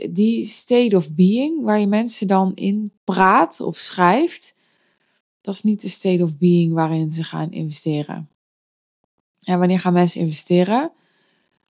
die 0.10 0.46
state 0.46 0.96
of 0.96 1.12
being 1.12 1.64
waar 1.64 1.80
je 1.80 1.88
mensen 1.88 2.28
dan 2.28 2.56
in 2.56 2.92
praat 3.04 3.60
of 3.60 3.78
schrijft 3.78 4.60
dat 5.42 5.54
is 5.54 5.62
niet 5.62 5.82
de 5.82 5.90
state 5.90 6.24
of 6.24 6.38
being 6.38 6.74
waarin 6.74 7.12
ze 7.12 7.24
gaan 7.24 7.52
investeren. 7.52 8.30
En 9.44 9.60
wanneer 9.60 9.80
gaan 9.80 9.94
mensen 9.94 10.22
investeren? 10.22 10.92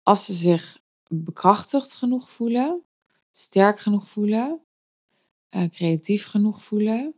Als 0.03 0.25
ze 0.25 0.35
zich 0.35 0.83
bekrachtigd 1.09 1.95
genoeg 1.95 2.31
voelen, 2.31 2.83
sterk 3.31 3.81
genoeg 3.81 4.09
voelen, 4.09 4.61
uh, 5.51 5.63
creatief 5.69 6.25
genoeg 6.25 6.63
voelen, 6.63 7.15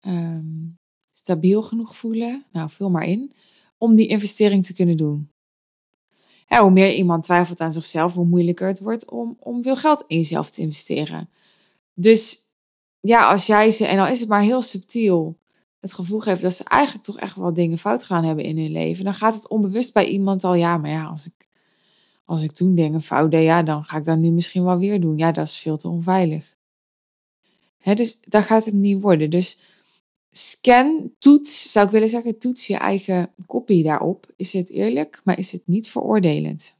um, 0.00 0.78
stabiel 1.10 1.62
genoeg 1.62 1.96
voelen. 1.96 2.46
Nou, 2.52 2.70
vul 2.70 2.90
maar 2.90 3.04
in. 3.04 3.32
om 3.78 3.94
die 3.94 4.06
investering 4.06 4.64
te 4.64 4.74
kunnen 4.74 4.96
doen. 4.96 5.30
Ja, 6.48 6.62
hoe 6.62 6.70
meer 6.70 6.94
iemand 6.94 7.24
twijfelt 7.24 7.60
aan 7.60 7.72
zichzelf, 7.72 8.14
hoe 8.14 8.26
moeilijker 8.26 8.66
het 8.66 8.78
wordt 8.78 9.10
om, 9.10 9.36
om 9.40 9.62
veel 9.62 9.76
geld 9.76 10.04
in 10.06 10.16
jezelf 10.16 10.50
te 10.50 10.60
investeren. 10.60 11.30
Dus 11.94 12.38
ja, 13.00 13.30
als 13.30 13.46
jij 13.46 13.70
ze, 13.70 13.86
en 13.86 13.98
al 13.98 14.06
is 14.06 14.20
het 14.20 14.28
maar 14.28 14.42
heel 14.42 14.62
subtiel, 14.62 15.38
het 15.80 15.92
gevoel 15.92 16.20
geeft 16.20 16.42
dat 16.42 16.54
ze 16.54 16.64
eigenlijk 16.64 17.04
toch 17.04 17.18
echt 17.18 17.36
wel 17.36 17.52
dingen 17.52 17.78
fout 17.78 18.04
gaan 18.04 18.24
hebben 18.24 18.44
in 18.44 18.58
hun 18.58 18.70
leven, 18.70 19.04
dan 19.04 19.14
gaat 19.14 19.34
het 19.34 19.48
onbewust 19.48 19.92
bij 19.92 20.06
iemand 20.06 20.44
al, 20.44 20.54
ja, 20.54 20.76
maar 20.76 20.90
ja, 20.90 21.04
als 21.04 21.26
ik, 21.26 21.48
als 22.24 22.42
ik 22.42 22.52
toen 22.52 22.74
dingen 22.74 23.02
fout 23.02 23.30
deed, 23.30 23.44
ja, 23.44 23.62
dan 23.62 23.84
ga 23.84 23.96
ik 23.96 24.04
dat 24.04 24.18
nu 24.18 24.30
misschien 24.30 24.64
wel 24.64 24.78
weer 24.78 25.00
doen. 25.00 25.16
Ja, 25.16 25.32
dat 25.32 25.46
is 25.46 25.58
veel 25.58 25.76
te 25.76 25.88
onveilig. 25.88 26.55
Hè, 27.86 27.94
dus 27.94 28.20
daar 28.20 28.42
gaat 28.42 28.64
het 28.64 28.74
niet 28.74 29.02
worden. 29.02 29.30
Dus 29.30 29.60
scan, 30.30 31.14
toets, 31.18 31.72
zou 31.72 31.86
ik 31.86 31.92
willen 31.92 32.08
zeggen, 32.08 32.38
toets 32.38 32.66
je 32.66 32.76
eigen 32.76 33.32
kopie 33.46 33.82
daarop. 33.82 34.32
Is 34.36 34.52
het 34.52 34.70
eerlijk, 34.70 35.20
maar 35.24 35.38
is 35.38 35.52
het 35.52 35.62
niet 35.66 35.90
veroordelend? 35.90 36.78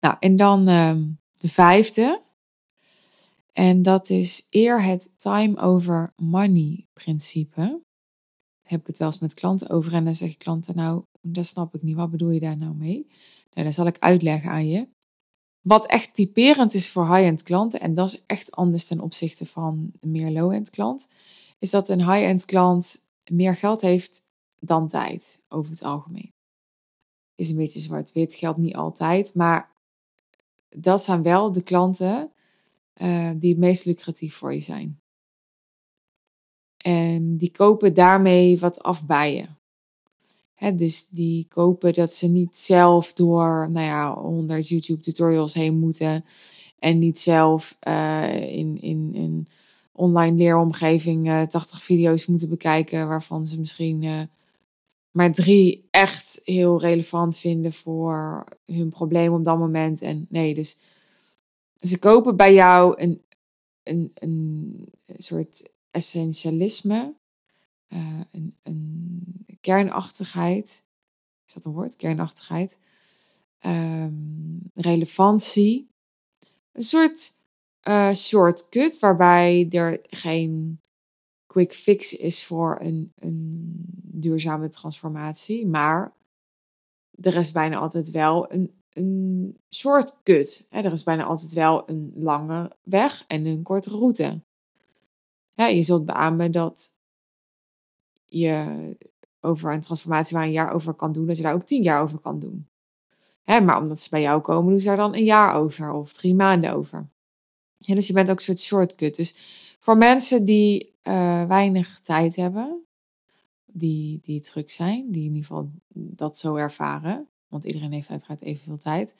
Nou, 0.00 0.16
en 0.20 0.36
dan 0.36 0.68
uh, 0.68 0.96
de 1.34 1.48
vijfde. 1.48 2.22
En 3.52 3.82
dat 3.82 4.10
is 4.10 4.46
eer 4.50 4.82
het 4.82 5.10
time 5.16 5.60
over 5.60 6.12
money 6.16 6.86
principe. 6.92 7.82
heb 8.62 8.80
ik 8.80 8.86
het 8.86 8.98
wel 8.98 9.08
eens 9.08 9.18
met 9.18 9.34
klanten 9.34 9.68
over 9.68 9.92
en 9.92 10.04
dan 10.04 10.14
zeggen 10.14 10.38
klanten, 10.38 10.76
nou, 10.76 11.04
dat 11.20 11.46
snap 11.46 11.74
ik 11.74 11.82
niet. 11.82 11.96
Wat 11.96 12.10
bedoel 12.10 12.30
je 12.30 12.40
daar 12.40 12.56
nou 12.56 12.74
mee? 12.74 13.06
Nou, 13.52 13.66
dat 13.66 13.74
zal 13.74 13.86
ik 13.86 13.98
uitleggen 13.98 14.50
aan 14.50 14.68
je. 14.68 14.88
Wat 15.62 15.86
echt 15.86 16.14
typerend 16.14 16.74
is 16.74 16.90
voor 16.90 17.14
high-end 17.14 17.42
klanten, 17.42 17.80
en 17.80 17.94
dat 17.94 18.08
is 18.08 18.22
echt 18.26 18.52
anders 18.52 18.86
ten 18.86 19.00
opzichte 19.00 19.46
van 19.46 19.92
een 20.00 20.10
meer 20.10 20.30
low-end 20.30 20.70
klant, 20.70 21.08
is 21.58 21.70
dat 21.70 21.88
een 21.88 22.10
high-end 22.10 22.44
klant 22.44 23.08
meer 23.30 23.56
geld 23.56 23.80
heeft 23.80 24.22
dan 24.58 24.88
tijd 24.88 25.42
over 25.48 25.70
het 25.70 25.82
algemeen. 25.82 26.32
Is 27.34 27.50
een 27.50 27.56
beetje 27.56 27.80
zwart-wit, 27.80 28.34
geldt 28.34 28.58
niet 28.58 28.74
altijd, 28.74 29.34
maar 29.34 29.70
dat 30.68 31.02
zijn 31.02 31.22
wel 31.22 31.52
de 31.52 31.62
klanten 31.62 32.32
uh, 32.94 33.30
die 33.36 33.50
het 33.50 33.58
meest 33.58 33.84
lucratief 33.84 34.34
voor 34.34 34.54
je 34.54 34.60
zijn. 34.60 35.00
En 36.76 37.36
die 37.36 37.50
kopen 37.50 37.94
daarmee 37.94 38.58
wat 38.58 38.82
af 38.82 39.06
bij 39.06 39.34
je. 39.34 39.46
Dus 40.70 41.08
die 41.08 41.46
kopen 41.48 41.92
dat 41.92 42.12
ze 42.12 42.28
niet 42.28 42.56
zelf 42.56 43.12
door, 43.12 43.70
nou 43.70 43.86
ja, 43.86 44.14
100 44.14 44.68
YouTube 44.68 45.00
tutorials 45.00 45.54
heen 45.54 45.78
moeten. 45.78 46.24
En 46.78 46.98
niet 46.98 47.18
zelf 47.18 47.76
uh, 47.88 48.56
in, 48.56 48.80
in, 48.80 49.14
in 49.14 49.48
online 49.92 50.36
leeromgeving 50.36 51.28
uh, 51.28 51.42
80 51.42 51.82
video's 51.82 52.26
moeten 52.26 52.48
bekijken. 52.48 53.08
Waarvan 53.08 53.46
ze 53.46 53.58
misschien 53.58 54.02
uh, 54.02 54.20
maar 55.12 55.32
drie 55.32 55.88
echt 55.90 56.40
heel 56.44 56.80
relevant 56.80 57.38
vinden 57.38 57.72
voor 57.72 58.44
hun 58.64 58.90
probleem 58.90 59.32
op 59.32 59.44
dat 59.44 59.58
moment. 59.58 60.02
En 60.02 60.26
nee, 60.30 60.54
dus 60.54 60.78
ze 61.78 61.98
kopen 61.98 62.36
bij 62.36 62.54
jou 62.54 63.00
een, 63.02 63.22
een, 63.82 64.10
een 64.14 64.88
soort 65.16 65.70
essentialisme, 65.90 67.14
uh, 67.92 68.20
een, 68.62 69.36
kernachtigheid. 69.60 70.86
Is 71.46 71.54
dat 71.54 71.64
een 71.64 71.72
woord? 71.72 71.96
Kernachtigheid. 71.96 72.78
Um, 73.66 74.60
relevantie. 74.74 75.90
Een 76.72 76.82
soort 76.82 77.32
uh, 77.88 78.14
shortcut 78.14 78.98
waarbij 78.98 79.68
er 79.70 80.00
geen 80.02 80.80
quick 81.46 81.72
fix 81.72 82.16
is 82.16 82.44
voor 82.44 82.80
een, 82.80 83.12
een 83.18 83.84
duurzame 84.02 84.68
transformatie, 84.68 85.66
maar 85.66 86.16
er 87.20 87.36
is 87.36 87.52
bijna 87.52 87.76
altijd 87.76 88.10
wel 88.10 88.52
een 88.52 88.82
een 88.92 89.56
shortcut. 89.74 90.66
Er 90.70 90.92
is 90.92 91.02
bijna 91.02 91.24
altijd 91.24 91.52
wel 91.52 91.88
een 91.88 92.12
lange 92.18 92.70
weg 92.82 93.24
en 93.26 93.46
een 93.46 93.62
korte 93.62 93.90
route. 93.90 94.42
Ja, 95.54 95.66
je 95.66 95.82
zult 95.82 96.06
beamen 96.06 96.50
dat 96.50 96.96
je 98.32 98.96
over 99.40 99.72
een 99.72 99.80
transformatie 99.80 100.36
waar 100.36 100.46
een 100.46 100.52
jaar 100.52 100.72
over 100.72 100.94
kan 100.94 101.12
doen, 101.12 101.26
dat 101.26 101.36
je 101.36 101.42
daar 101.42 101.54
ook 101.54 101.64
tien 101.64 101.82
jaar 101.82 102.02
over 102.02 102.18
kan 102.18 102.38
doen. 102.38 102.66
maar 103.44 103.78
omdat 103.78 104.00
ze 104.00 104.08
bij 104.10 104.20
jou 104.20 104.40
komen, 104.40 104.70
doen 104.70 104.80
ze 104.80 104.86
daar 104.86 104.96
dan 104.96 105.14
een 105.14 105.24
jaar 105.24 105.54
over 105.54 105.92
of 105.92 106.12
drie 106.12 106.34
maanden 106.34 106.72
over. 106.72 107.08
dus 107.78 108.06
je 108.06 108.12
bent 108.12 108.30
ook 108.30 108.36
een 108.36 108.42
soort 108.42 108.60
shortcut. 108.60 109.16
Dus 109.16 109.34
voor 109.80 109.96
mensen 109.96 110.44
die 110.44 110.94
uh, 111.02 111.44
weinig 111.44 112.00
tijd 112.00 112.36
hebben, 112.36 112.84
die, 113.66 114.18
die 114.22 114.40
druk 114.40 114.70
zijn, 114.70 115.10
die 115.10 115.22
in 115.22 115.34
ieder 115.34 115.46
geval 115.46 115.70
dat 115.92 116.38
zo 116.38 116.56
ervaren, 116.56 117.28
want 117.48 117.64
iedereen 117.64 117.92
heeft 117.92 118.10
uiteraard 118.10 118.42
evenveel 118.42 118.78
tijd. 118.78 119.14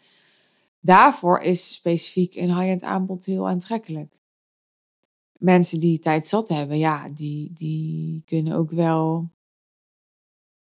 Daarvoor 0.81 1.41
is 1.41 1.73
specifiek 1.73 2.35
een 2.35 2.57
high-end 2.57 2.83
aanbod 2.83 3.25
heel 3.25 3.49
aantrekkelijk. 3.49 4.22
Mensen 5.43 5.81
die 5.81 5.99
tijd 5.99 6.27
zat 6.27 6.49
hebben, 6.49 6.79
ja, 6.79 7.09
die, 7.09 7.53
die 7.53 8.23
kunnen 8.27 8.55
ook 8.55 8.71
wel 8.71 9.31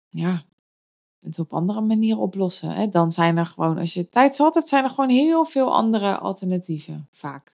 ja, 0.08 0.42
het 1.20 1.38
op 1.38 1.52
andere 1.52 1.80
manieren 1.80 2.20
oplossen. 2.20 2.70
Hè? 2.70 2.88
Dan 2.88 3.10
zijn 3.10 3.36
er 3.36 3.46
gewoon, 3.46 3.78
als 3.78 3.94
je 3.94 4.08
tijd 4.08 4.36
zat 4.36 4.54
hebt, 4.54 4.68
zijn 4.68 4.84
er 4.84 4.90
gewoon 4.90 5.10
heel 5.10 5.44
veel 5.44 5.74
andere 5.74 6.18
alternatieven 6.18 7.08
vaak. 7.12 7.56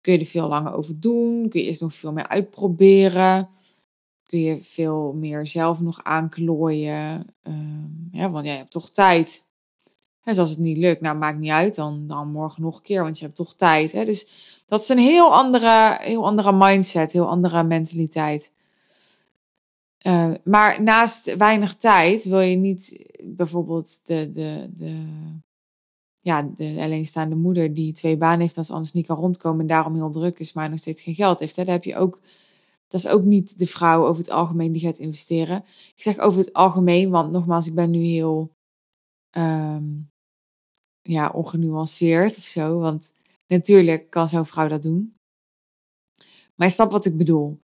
Kun 0.00 0.12
je 0.12 0.18
er 0.18 0.26
veel 0.26 0.48
langer 0.48 0.72
over 0.72 1.00
doen, 1.00 1.48
kun 1.48 1.60
je 1.60 1.66
eerst 1.66 1.80
nog 1.80 1.94
veel 1.94 2.12
meer 2.12 2.28
uitproberen 2.28 3.48
kun 4.34 4.42
je 4.42 4.60
veel 4.60 5.12
meer 5.12 5.46
zelf 5.46 5.80
nog 5.80 6.04
aanklooien. 6.04 7.26
Uh, 7.42 7.54
ja, 8.12 8.30
want 8.30 8.44
ja, 8.44 8.52
je 8.52 8.58
hebt 8.58 8.70
toch 8.70 8.90
tijd. 8.90 9.48
En 10.24 10.38
als 10.38 10.50
het 10.50 10.58
niet 10.58 10.76
lukt, 10.76 11.00
nou 11.00 11.16
maakt 11.16 11.38
niet 11.38 11.50
uit, 11.50 11.74
dan, 11.74 12.06
dan 12.06 12.32
morgen 12.32 12.62
nog 12.62 12.76
een 12.76 12.82
keer, 12.82 13.02
want 13.02 13.18
je 13.18 13.24
hebt 13.24 13.36
toch 13.36 13.54
tijd. 13.54 13.92
Hè? 13.92 14.04
Dus 14.04 14.28
dat 14.66 14.80
is 14.80 14.88
een 14.88 14.98
heel 14.98 15.34
andere, 15.34 15.98
heel 16.00 16.26
andere 16.26 16.52
mindset, 16.52 17.12
heel 17.12 17.28
andere 17.28 17.62
mentaliteit. 17.62 18.52
Uh, 20.06 20.30
maar 20.44 20.82
naast 20.82 21.36
weinig 21.36 21.76
tijd 21.76 22.24
wil 22.24 22.40
je 22.40 22.56
niet 22.56 23.06
bijvoorbeeld 23.22 24.06
de, 24.06 24.30
de, 24.30 24.70
de, 24.74 24.96
ja, 26.20 26.42
de 26.54 26.76
alleenstaande 26.78 27.34
moeder 27.34 27.74
die 27.74 27.92
twee 27.92 28.16
banen 28.16 28.40
heeft, 28.40 28.56
als 28.56 28.70
anders 28.70 28.92
niet 28.92 29.06
kan 29.06 29.16
rondkomen 29.16 29.60
en 29.60 29.66
daarom 29.66 29.94
heel 29.94 30.10
druk 30.10 30.38
is, 30.38 30.52
maar 30.52 30.70
nog 30.70 30.78
steeds 30.78 31.02
geen 31.02 31.14
geld 31.14 31.38
heeft. 31.38 31.56
Hè? 31.56 31.62
Heb 31.62 31.84
je 31.84 31.96
ook 31.96 32.20
dat 32.88 33.04
is 33.04 33.08
ook 33.10 33.24
niet 33.24 33.58
de 33.58 33.66
vrouw 33.66 34.06
over 34.06 34.22
het 34.22 34.30
algemeen 34.30 34.72
die 34.72 34.80
gaat 34.80 34.98
investeren. 34.98 35.64
Ik 35.96 36.02
zeg 36.02 36.18
over 36.18 36.38
het 36.38 36.52
algemeen, 36.52 37.10
want 37.10 37.32
nogmaals, 37.32 37.66
ik 37.66 37.74
ben 37.74 37.90
nu 37.90 37.98
heel 37.98 38.50
um, 39.30 40.10
ja, 41.04 41.28
ongenuanceerd 41.28 42.36
of 42.36 42.44
zo. 42.44 42.78
Want 42.78 43.14
natuurlijk 43.46 44.10
kan 44.10 44.28
zo'n 44.28 44.46
vrouw 44.46 44.68
dat 44.68 44.82
doen. 44.82 45.16
Maar 46.54 46.66
je 46.66 46.72
snapt 46.72 46.92
wat 46.92 47.04
ik 47.04 47.16
bedoel. 47.16 47.60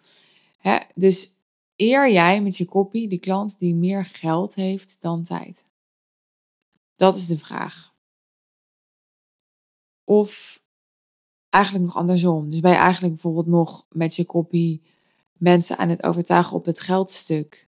Hè? 0.59 0.79
Dus 0.95 1.31
eer 1.77 2.13
jij 2.13 2.43
met 2.43 2.57
je 2.57 2.65
kopie 2.65 3.09
de 3.09 3.19
klant 3.19 3.59
die 3.59 3.75
meer 3.75 4.05
geld 4.05 4.55
heeft 4.55 5.01
dan 5.01 5.23
tijd? 5.23 5.65
Dat 6.97 7.17
is 7.17 7.27
de 7.27 7.39
vraag. 7.39 7.95
Of 10.05 10.63
eigenlijk 11.49 11.85
nog 11.85 11.97
andersom. 11.97 12.51
Dus 12.51 12.61
ben 12.61 12.71
je 12.71 12.77
eigenlijk 12.77 13.13
bijvoorbeeld 13.13 13.47
nog 13.47 13.87
met 13.91 14.17
je 14.17 14.25
kopie 14.25 14.83
mensen 15.33 15.79
aan 15.79 15.89
het 15.89 16.03
overtuigen 16.03 16.57
op 16.57 16.65
het 16.65 16.81
geldstuk. 16.81 17.69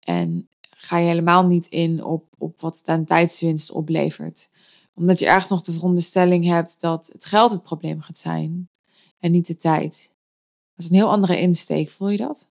En 0.00 0.48
ga 0.60 0.98
je 0.98 1.06
helemaal 1.06 1.46
niet 1.46 1.66
in 1.66 2.04
op, 2.04 2.34
op 2.38 2.60
wat 2.60 2.78
het 2.78 2.88
aan 2.88 3.04
tijdswinst 3.04 3.70
oplevert. 3.70 4.50
Omdat 4.94 5.18
je 5.18 5.26
ergens 5.26 5.48
nog 5.48 5.62
de 5.62 5.72
veronderstelling 5.72 6.44
hebt 6.44 6.80
dat 6.80 7.10
het 7.12 7.24
geld 7.24 7.50
het 7.50 7.62
probleem 7.62 8.00
gaat 8.00 8.18
zijn 8.18 8.70
en 9.18 9.30
niet 9.30 9.46
de 9.46 9.56
tijd. 9.56 10.14
Dat 10.74 10.84
is 10.84 10.90
een 10.90 10.96
heel 10.96 11.10
andere 11.10 11.40
insteek, 11.40 11.90
voel 11.90 12.08
je 12.08 12.16
dat? 12.16 12.50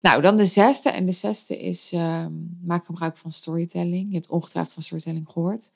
Nou, 0.00 0.20
dan 0.20 0.36
de 0.36 0.44
zesde. 0.44 0.90
En 0.90 1.06
de 1.06 1.12
zesde 1.12 1.58
is 1.58 1.92
uh, 1.92 2.26
maak 2.62 2.86
gebruik 2.86 3.16
van 3.16 3.32
storytelling. 3.32 4.08
Je 4.08 4.14
hebt 4.14 4.28
ongetwijfeld 4.28 4.74
van 4.74 4.82
storytelling 4.82 5.28
gehoord. 5.30 5.72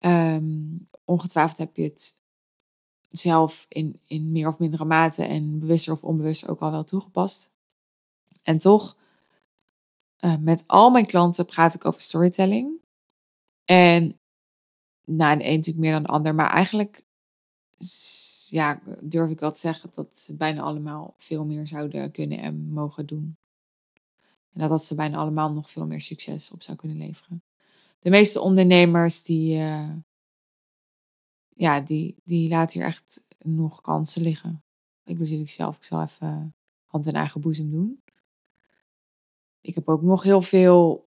Um, 0.00 0.88
ongetwijfeld 1.04 1.58
heb 1.58 1.76
je 1.76 1.82
het 1.82 2.16
zelf 3.08 3.66
in, 3.68 4.00
in 4.06 4.32
meer 4.32 4.48
of 4.48 4.58
mindere 4.58 4.84
mate 4.84 5.24
en 5.24 5.58
bewuster 5.58 5.92
of 5.92 6.04
onbewust 6.04 6.48
ook 6.48 6.60
al 6.60 6.70
wel 6.70 6.84
toegepast. 6.84 7.54
En 8.42 8.58
toch, 8.58 8.96
uh, 10.20 10.36
met 10.36 10.64
al 10.66 10.90
mijn 10.90 11.06
klanten 11.06 11.46
praat 11.46 11.74
ik 11.74 11.84
over 11.84 12.00
storytelling. 12.00 12.80
En 13.64 14.17
nou, 15.08 15.32
een 15.32 15.38
natuurlijk 15.38 15.78
meer 15.78 15.92
dan 15.92 16.02
de 16.02 16.08
ander, 16.08 16.34
maar 16.34 16.50
eigenlijk 16.50 17.04
ja, 18.48 18.80
durf 19.00 19.30
ik 19.30 19.40
wel 19.40 19.52
te 19.52 19.58
zeggen 19.58 19.90
dat 19.92 20.18
ze 20.18 20.36
bijna 20.36 20.62
allemaal 20.62 21.14
veel 21.16 21.44
meer 21.44 21.66
zouden 21.66 22.10
kunnen 22.10 22.38
en 22.38 22.68
mogen 22.68 23.06
doen. 23.06 23.36
En 24.52 24.60
dat, 24.60 24.68
dat 24.68 24.84
ze 24.84 24.94
bijna 24.94 25.16
allemaal 25.16 25.52
nog 25.52 25.70
veel 25.70 25.86
meer 25.86 26.00
succes 26.00 26.50
op 26.50 26.62
zou 26.62 26.76
kunnen 26.76 26.96
leveren. 26.96 27.42
De 28.00 28.10
meeste 28.10 28.40
ondernemers 28.40 29.22
die, 29.22 29.58
uh, 29.58 29.90
ja, 31.48 31.80
die, 31.80 32.16
die 32.24 32.48
laten 32.48 32.78
hier 32.78 32.88
echt 32.88 33.26
nog 33.38 33.80
kansen 33.80 34.22
liggen. 34.22 34.62
Inclusief 35.04 35.40
ik 35.40 35.50
zelf. 35.50 35.76
Ik 35.76 35.84
zal 35.84 36.02
even 36.02 36.54
hand 36.84 37.06
in 37.06 37.14
eigen 37.14 37.40
boezem 37.40 37.70
doen. 37.70 38.02
ik 39.60 39.74
heb 39.74 39.88
ook 39.88 40.02
nog 40.02 40.22
heel 40.22 40.42
veel 40.42 41.07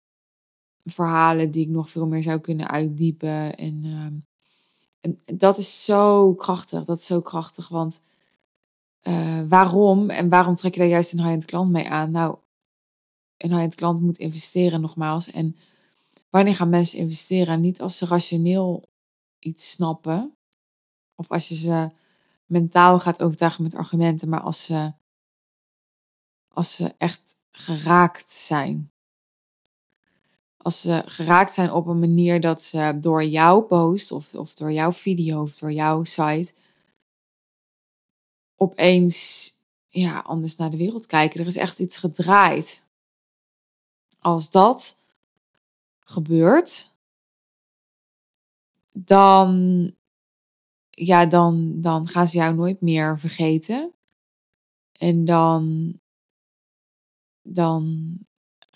verhalen 0.91 1.51
die 1.51 1.65
ik 1.65 1.71
nog 1.71 1.91
veel 1.91 2.07
meer 2.07 2.23
zou 2.23 2.39
kunnen 2.39 2.69
uitdiepen. 2.69 3.57
En, 3.57 3.81
ehm, 3.85 4.19
en 5.01 5.39
dat 5.39 5.59
is 5.59 5.85
zo 5.85 6.35
krachtig. 6.35 6.85
Dat 6.85 6.99
is 6.99 7.07
zo 7.07 7.21
krachtig. 7.21 7.69
Want 7.69 8.03
uh, 9.03 9.43
waarom? 9.49 10.11
En 10.11 10.29
waarom 10.29 10.55
trek 10.55 10.75
je 10.75 10.81
daar 10.81 10.89
juist 10.89 11.13
een 11.13 11.19
high-end 11.19 11.45
klant 11.45 11.71
mee 11.71 11.89
aan? 11.89 12.11
Nou, 12.11 12.39
een 13.37 13.51
high-end 13.51 13.75
klant 13.75 14.01
moet 14.01 14.19
investeren 14.19 14.81
nogmaals. 14.81 15.31
En 15.31 15.57
wanneer 16.31 16.55
gaan 16.55 16.69
mensen 16.69 16.99
investeren? 16.99 17.61
Niet 17.61 17.81
als 17.81 17.97
ze 17.99 18.07
rationeel 18.07 18.89
iets 19.39 19.71
snappen. 19.71 20.37
Of 21.15 21.31
als 21.31 21.49
je 21.49 21.55
ze 21.55 21.91
mentaal 22.47 22.99
gaat 23.01 23.23
overtuigen 23.23 23.63
met 23.63 23.75
argumenten. 23.75 24.29
Maar 24.29 24.41
als 24.41 24.65
ze, 24.65 24.93
als 26.49 26.75
ze 26.75 26.95
echt 26.99 27.37
geraakt 27.51 28.31
zijn. 28.31 28.93
Als 30.59 30.81
ze 30.81 31.03
geraakt 31.07 31.55
zijn 31.55 31.73
op 31.73 31.87
een 31.87 31.99
manier 31.99 32.41
dat 32.41 32.63
ze 32.63 32.97
door 33.01 33.25
jouw 33.25 33.61
post 33.61 34.13
of, 34.13 34.35
of 34.35 34.55
door 34.55 34.73
jouw 34.73 34.93
video 34.93 35.43
of 35.43 35.59
door 35.59 35.73
jouw 35.73 36.05
site 36.05 36.53
opeens 38.57 39.53
ja, 39.89 40.19
anders 40.19 40.57
naar 40.57 40.71
de 40.71 40.77
wereld 40.77 41.07
kijken. 41.07 41.41
Er 41.41 41.47
is 41.47 41.57
echt 41.57 41.79
iets 41.79 41.99
gedraaid. 41.99 42.87
Als 44.19 44.51
dat 44.51 44.97
gebeurt, 46.01 46.97
dan, 48.93 49.91
ja, 50.91 51.27
dan, 51.27 51.81
dan 51.81 52.09
gaan 52.09 52.27
ze 52.27 52.37
jou 52.37 52.55
nooit 52.55 52.81
meer 52.81 53.19
vergeten. 53.19 53.93
En 54.93 55.25
dan, 55.25 55.93
dan 57.43 58.09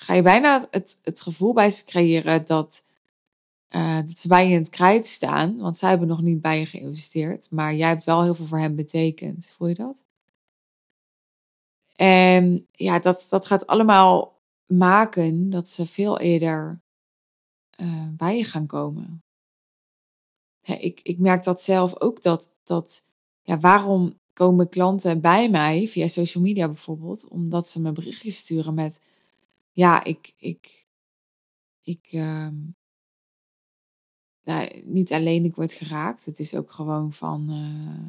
ga 0.02 0.14
je 0.14 0.22
bijna 0.22 0.66
het, 0.70 1.00
het 1.02 1.20
gevoel 1.20 1.52
bij 1.52 1.70
ze 1.70 1.84
creëren 1.84 2.44
dat, 2.46 2.84
uh, 3.70 3.96
dat 3.96 4.18
ze 4.18 4.28
bij 4.28 4.44
je 4.46 4.54
in 4.54 4.60
het 4.60 4.68
krijt 4.68 5.06
staan. 5.06 5.58
Want 5.58 5.76
zij 5.76 5.88
hebben 5.88 6.08
nog 6.08 6.20
niet 6.20 6.40
bij 6.40 6.58
je 6.58 6.66
geïnvesteerd. 6.66 7.50
Maar 7.50 7.74
jij 7.74 7.88
hebt 7.88 8.04
wel 8.04 8.22
heel 8.22 8.34
veel 8.34 8.46
voor 8.46 8.58
hen 8.58 8.76
betekend. 8.76 9.54
Voel 9.56 9.68
je 9.68 9.74
dat? 9.74 10.04
En 11.96 12.66
ja, 12.72 12.98
dat, 12.98 13.26
dat 13.30 13.46
gaat 13.46 13.66
allemaal 13.66 14.40
maken 14.66 15.50
dat 15.50 15.68
ze 15.68 15.86
veel 15.86 16.18
eerder 16.18 16.80
uh, 17.80 18.08
bij 18.10 18.36
je 18.36 18.44
gaan 18.44 18.66
komen. 18.66 19.22
ik, 20.62 21.00
ik 21.02 21.18
merk 21.18 21.44
dat 21.44 21.62
zelf 21.62 22.00
ook 22.00 22.22
dat, 22.22 22.54
dat 22.64 23.02
ja, 23.42 23.58
waarom 23.58 24.20
komen 24.32 24.68
klanten 24.68 25.20
bij 25.20 25.50
mij 25.50 25.86
via 25.88 26.08
social 26.08 26.42
media 26.42 26.66
bijvoorbeeld? 26.66 27.28
Omdat 27.28 27.68
ze 27.68 27.80
me 27.80 27.92
berichtjes 27.92 28.36
sturen 28.36 28.74
met 28.74 29.00
ja, 29.72 30.04
ik, 30.04 30.34
ik, 30.36 30.86
ik, 31.80 32.12
nou, 34.44 34.82
niet 34.84 35.12
alleen 35.12 35.44
ik 35.44 35.54
word 35.54 35.72
geraakt. 35.72 36.24
Het 36.24 36.38
is 36.38 36.54
ook 36.54 36.70
gewoon 36.70 37.12
van, 37.12 37.50
uh, 37.50 38.06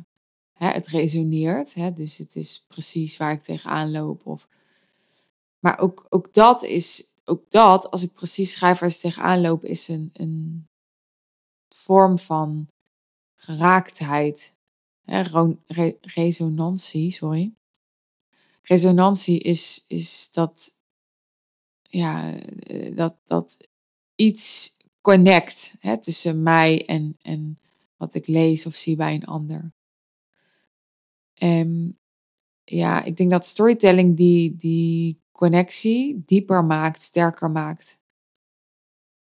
hè, 0.54 0.74
het 0.74 0.88
resoneert. 0.88 1.74
Hè, 1.74 1.94
dus 1.94 2.18
het 2.18 2.36
is 2.36 2.66
precies 2.68 3.18
waar 3.18 3.32
ik 3.32 3.42
tegenaan 3.42 3.92
loop. 3.92 4.26
Of, 4.26 4.48
maar 5.60 5.80
ook, 5.80 6.06
ook 6.10 6.34
dat 6.34 6.64
is, 6.64 7.12
ook 7.26 7.52
dat, 7.52 7.92
als 7.92 8.04
ik 8.04 8.14
precies 8.14 8.52
schrijf 8.52 8.80
waar 8.80 8.92
ze 8.92 9.00
tegenaan 9.00 9.42
lopen, 9.42 9.70
is 9.70 9.88
een, 9.88 10.10
een 10.14 10.68
vorm 11.76 12.20
van 12.20 12.68
geraaktheid. 13.36 14.56
Hè, 15.06 15.22
re, 15.68 15.98
resonantie, 16.02 17.12
sorry. 17.12 17.54
Resonantie 18.62 19.40
is, 19.40 19.86
is 19.88 20.32
dat 20.32 20.72
ja, 21.96 22.34
eh, 22.34 22.96
dat, 22.96 23.16
dat 23.24 23.68
iets 24.16 24.78
connect 25.02 25.76
hè, 25.80 25.98
tussen 25.98 26.44
mij 26.44 26.86
en, 26.86 27.18
en 27.22 27.60
wat 27.98 28.14
ik 28.14 28.28
lees 28.28 28.66
of 28.66 28.76
zie 28.76 28.96
bij 28.96 29.14
een 29.14 29.26
ander. 29.26 29.72
En 31.34 32.00
ja, 32.64 33.04
ik 33.04 33.18
denk 33.18 33.32
dat 33.32 33.46
storytelling 33.46 34.18
die, 34.18 34.56
die 34.56 35.22
connectie 35.32 36.24
dieper 36.26 36.66
maakt, 36.66 37.02
sterker 37.02 37.52
maakt. 37.52 38.02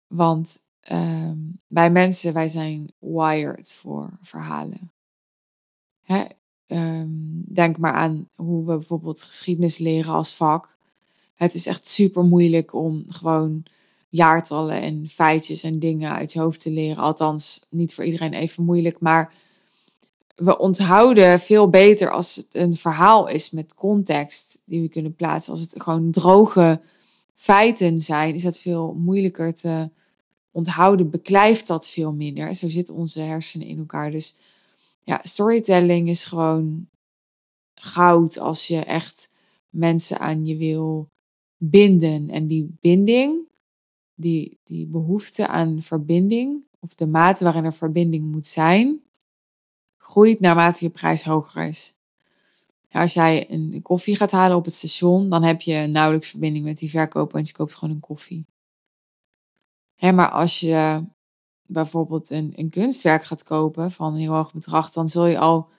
Want 0.08 0.60
um, 0.92 1.62
wij 1.68 1.92
mensen, 1.92 2.34
wij 2.34 2.50
zijn 2.50 2.94
wired 3.00 3.74
voor 3.74 4.18
verhalen. 4.22 4.92
Hè? 6.02 6.26
Um, 6.68 7.44
denk 7.54 7.78
maar 7.78 7.94
aan 7.94 8.30
hoe 8.36 8.66
we 8.66 8.78
bijvoorbeeld 8.78 9.22
geschiedenis 9.22 9.78
leren 9.78 10.14
als 10.14 10.36
vak. 10.36 10.80
Het 11.42 11.54
is 11.54 11.66
echt 11.66 11.88
super 11.88 12.24
moeilijk 12.24 12.74
om 12.74 13.06
gewoon 13.08 13.64
jaartallen 14.10 14.82
en 14.82 15.10
feitjes 15.10 15.64
en 15.64 15.80
dingen 15.80 16.12
uit 16.12 16.34
je 16.34 16.40
hoofd 16.40 16.60
te 16.60 16.72
leren. 16.72 17.04
Althans, 17.04 17.66
niet 17.70 17.94
voor 17.94 18.04
iedereen 18.04 18.34
even 18.34 18.64
moeilijk. 18.64 19.00
Maar 19.00 19.34
we 20.36 20.58
onthouden 20.58 21.40
veel 21.40 21.70
beter 21.70 22.12
als 22.12 22.36
het 22.36 22.56
een 22.56 22.78
verhaal 22.78 23.28
is 23.28 23.52
met 23.52 23.76
context 23.76 24.62
die 24.66 24.82
we 24.82 24.90
kunnen 24.90 25.16
plaatsen. 25.16 25.52
Als 25.52 25.62
het 25.62 25.82
gewoon 25.82 26.12
droge 26.12 26.82
feiten 27.34 28.00
zijn, 28.00 28.36
is 28.36 28.44
het 28.44 28.60
veel 28.60 28.94
moeilijker 28.94 29.54
te 29.54 29.90
onthouden. 30.52 31.10
Beklijft 31.10 31.68
dat 31.68 31.90
veel 31.90 32.14
minder. 32.14 32.56
Zo 32.56 32.70
zitten 32.70 32.96
onze 32.96 33.22
hersenen 33.22 33.68
in 33.68 33.78
elkaar. 33.78 34.12
Dus 34.12 34.36
ja, 35.04 35.20
storytelling 35.24 36.10
is 36.10 36.24
gewoon 36.24 36.88
goud 37.76 38.40
als 38.40 38.68
je 38.68 38.80
echt 38.80 39.34
mensen 39.70 40.20
aan 40.20 40.46
je 40.46 40.58
wil 40.58 41.10
binden. 41.64 42.30
En 42.30 42.48
die 42.48 42.78
binding, 42.82 43.48
die, 44.16 44.60
die 44.64 44.88
behoefte 44.88 45.48
aan 45.48 45.82
verbinding, 45.82 46.64
of 46.80 46.96
de 46.96 47.08
mate 47.08 47.44
waarin 47.44 47.66
er 47.66 47.74
verbinding 47.74 48.32
moet 48.32 48.48
zijn, 48.48 49.02
groeit 49.98 50.40
naarmate 50.40 50.86
je 50.86 50.92
prijs 50.92 51.24
hoger 51.24 51.68
is. 51.68 51.96
als 52.92 53.14
jij 53.14 53.52
een 53.52 53.80
koffie 53.82 54.16
gaat 54.16 54.32
halen 54.32 54.58
op 54.58 54.66
het 54.66 54.74
station, 54.74 55.30
dan 55.30 55.44
heb 55.44 55.62
je 55.62 55.88
nauwelijks 55.88 56.30
verbinding 56.30 56.66
met 56.66 56.78
die 56.78 56.90
verkoper, 56.90 57.34
want 57.34 57.48
je 57.48 57.54
koopt 57.54 57.74
gewoon 57.74 57.94
een 57.94 58.00
koffie. 58.00 58.46
Maar 60.00 60.30
als 60.30 60.60
je 60.60 61.06
bijvoorbeeld 61.66 62.30
een, 62.30 62.54
een 62.56 62.70
kunstwerk 62.70 63.24
gaat 63.24 63.44
kopen 63.44 63.92
van 63.92 64.14
een 64.14 64.20
heel 64.20 64.34
hoog 64.34 64.54
bedrag, 64.54 64.92
dan 64.92 65.08
zul 65.08 65.26
je 65.26 65.38
al 65.40 65.70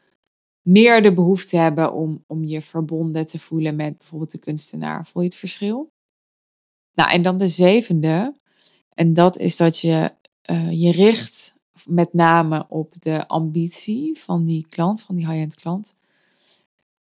meer 0.62 1.02
de 1.02 1.12
behoefte 1.12 1.56
hebben 1.56 1.92
om, 1.92 2.24
om 2.26 2.44
je 2.44 2.62
verbonden 2.62 3.26
te 3.26 3.38
voelen 3.38 3.76
met 3.76 3.98
bijvoorbeeld 3.98 4.30
de 4.30 4.38
kunstenaar. 4.38 5.06
Voel 5.06 5.22
je 5.22 5.28
het 5.28 5.38
verschil? 5.38 5.92
Nou, 6.94 7.10
en 7.10 7.22
dan 7.22 7.36
de 7.36 7.48
zevende. 7.48 8.34
En 8.94 9.14
dat 9.14 9.38
is 9.38 9.56
dat 9.56 9.78
je 9.78 10.14
uh, 10.50 10.70
je 10.82 10.92
richt 10.92 11.60
met 11.86 12.12
name 12.12 12.66
op 12.68 12.94
de 12.98 13.28
ambitie 13.28 14.18
van 14.18 14.44
die 14.44 14.66
klant, 14.68 15.02
van 15.02 15.14
die 15.14 15.26
high-end 15.26 15.54
klant. 15.54 15.96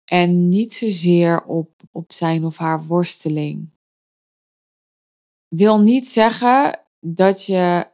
En 0.05 0.49
niet 0.49 0.75
zozeer 0.75 1.45
op, 1.45 1.71
op 1.91 2.12
zijn 2.12 2.45
of 2.45 2.57
haar 2.57 2.87
worsteling. 2.87 3.71
Wil 5.49 5.81
niet 5.81 6.09
zeggen 6.09 6.81
dat 7.01 7.45
je 7.47 7.91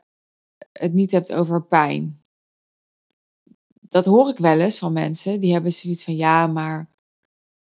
het 0.73 0.93
niet 0.93 1.11
hebt 1.11 1.33
over 1.33 1.63
pijn 1.63 2.23
dat 3.89 4.05
hoor 4.05 4.29
ik 4.29 4.39
wel 4.39 4.61
eens 4.61 4.79
van 4.79 4.93
mensen. 4.93 5.41
Die 5.41 5.53
hebben 5.53 5.73
zoiets 5.73 6.05
van 6.05 6.17
ja, 6.17 6.47
maar 6.47 6.91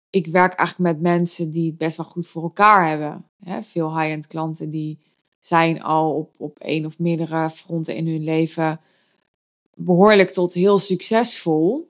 ik 0.10 0.28
werk 0.28 0.54
eigenlijk 0.54 0.94
met 0.94 1.02
mensen 1.02 1.52
die 1.52 1.68
het 1.68 1.78
best 1.78 1.98
wel 1.98 2.06
goed 2.06 2.28
voor 2.28 2.44
elkaar 2.44 2.88
hebben. 2.88 3.26
veel 3.62 4.00
high-end 4.00 4.28
klanten 4.28 4.70
die 4.70 5.00
zijn 5.40 5.82
al 5.82 6.14
op, 6.14 6.36
op 6.38 6.60
één 6.60 6.86
of 6.86 7.00
meerdere 7.00 7.50
fronten 7.50 7.96
in 7.96 8.08
hun 8.08 8.24
leven 8.24 8.80
behoorlijk 9.76 10.32
tot 10.32 10.54
heel 10.54 10.78
succesvol. 10.78 11.90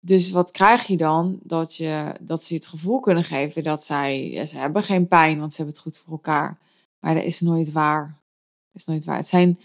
Dus 0.00 0.30
wat 0.30 0.50
krijg 0.50 0.86
je 0.86 0.96
dan? 0.96 1.40
Dat, 1.42 1.76
je, 1.76 2.14
dat 2.20 2.42
ze 2.42 2.54
het 2.54 2.66
gevoel 2.66 3.00
kunnen 3.00 3.24
geven 3.24 3.62
dat 3.62 3.84
zij, 3.84 4.46
ze 4.46 4.56
hebben 4.56 4.82
geen 4.82 5.08
pijn, 5.08 5.38
want 5.38 5.50
ze 5.50 5.56
hebben 5.56 5.74
het 5.74 5.84
goed 5.84 5.98
voor 5.98 6.12
elkaar. 6.12 6.58
Maar 7.00 7.14
dat 7.14 7.24
is 7.24 7.40
nooit 7.40 7.72
waar. 7.72 8.06
Dat 8.72 8.82
is 8.82 8.84
nooit 8.84 9.04
waar. 9.04 9.16
Het 9.16 9.26
zijn 9.26 9.60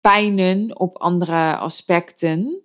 pijnen 0.00 0.78
op 0.78 0.96
andere 0.98 1.56
aspecten 1.56 2.62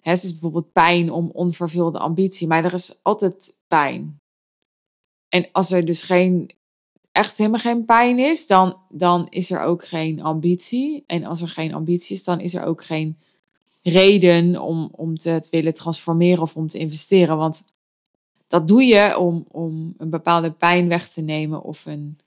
het 0.00 0.22
is 0.22 0.30
bijvoorbeeld 0.30 0.72
pijn 0.72 1.12
om 1.12 1.30
onvervulde 1.32 1.98
ambitie, 1.98 2.46
maar 2.46 2.64
er 2.64 2.72
is 2.72 2.98
altijd 3.02 3.54
pijn. 3.66 4.20
En 5.28 5.48
als 5.52 5.70
er 5.70 5.84
dus 5.84 6.02
geen, 6.02 6.50
echt 7.12 7.38
helemaal 7.38 7.60
geen 7.60 7.84
pijn 7.84 8.18
is, 8.18 8.46
dan, 8.46 8.76
dan 8.88 9.26
is 9.30 9.50
er 9.50 9.60
ook 9.60 9.84
geen 9.84 10.22
ambitie. 10.22 11.04
En 11.06 11.24
als 11.24 11.40
er 11.40 11.48
geen 11.48 11.74
ambitie 11.74 12.16
is, 12.16 12.24
dan 12.24 12.40
is 12.40 12.54
er 12.54 12.64
ook 12.64 12.84
geen 12.84 13.18
reden 13.82 14.62
om, 14.62 14.88
om 14.92 15.16
te, 15.16 15.40
te 15.40 15.48
willen 15.50 15.74
transformeren 15.74 16.42
of 16.42 16.56
om 16.56 16.68
te 16.68 16.78
investeren. 16.78 17.36
Want 17.36 17.64
dat 18.48 18.68
doe 18.68 18.82
je 18.82 19.18
om, 19.18 19.44
om 19.50 19.94
een 19.98 20.10
bepaalde 20.10 20.52
pijn 20.52 20.88
weg 20.88 21.08
te 21.08 21.20
nemen 21.20 21.62
of 21.62 21.86
een 21.86 22.18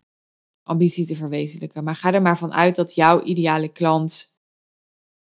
ambitie 0.64 1.06
te 1.06 1.16
verwezenlijken. 1.16 1.84
Maar 1.84 1.96
ga 1.96 2.14
er 2.14 2.22
maar 2.22 2.38
van 2.38 2.54
uit 2.54 2.76
dat 2.76 2.96
jouw 2.96 3.24
ideale 3.24 3.68
klant 3.68 4.31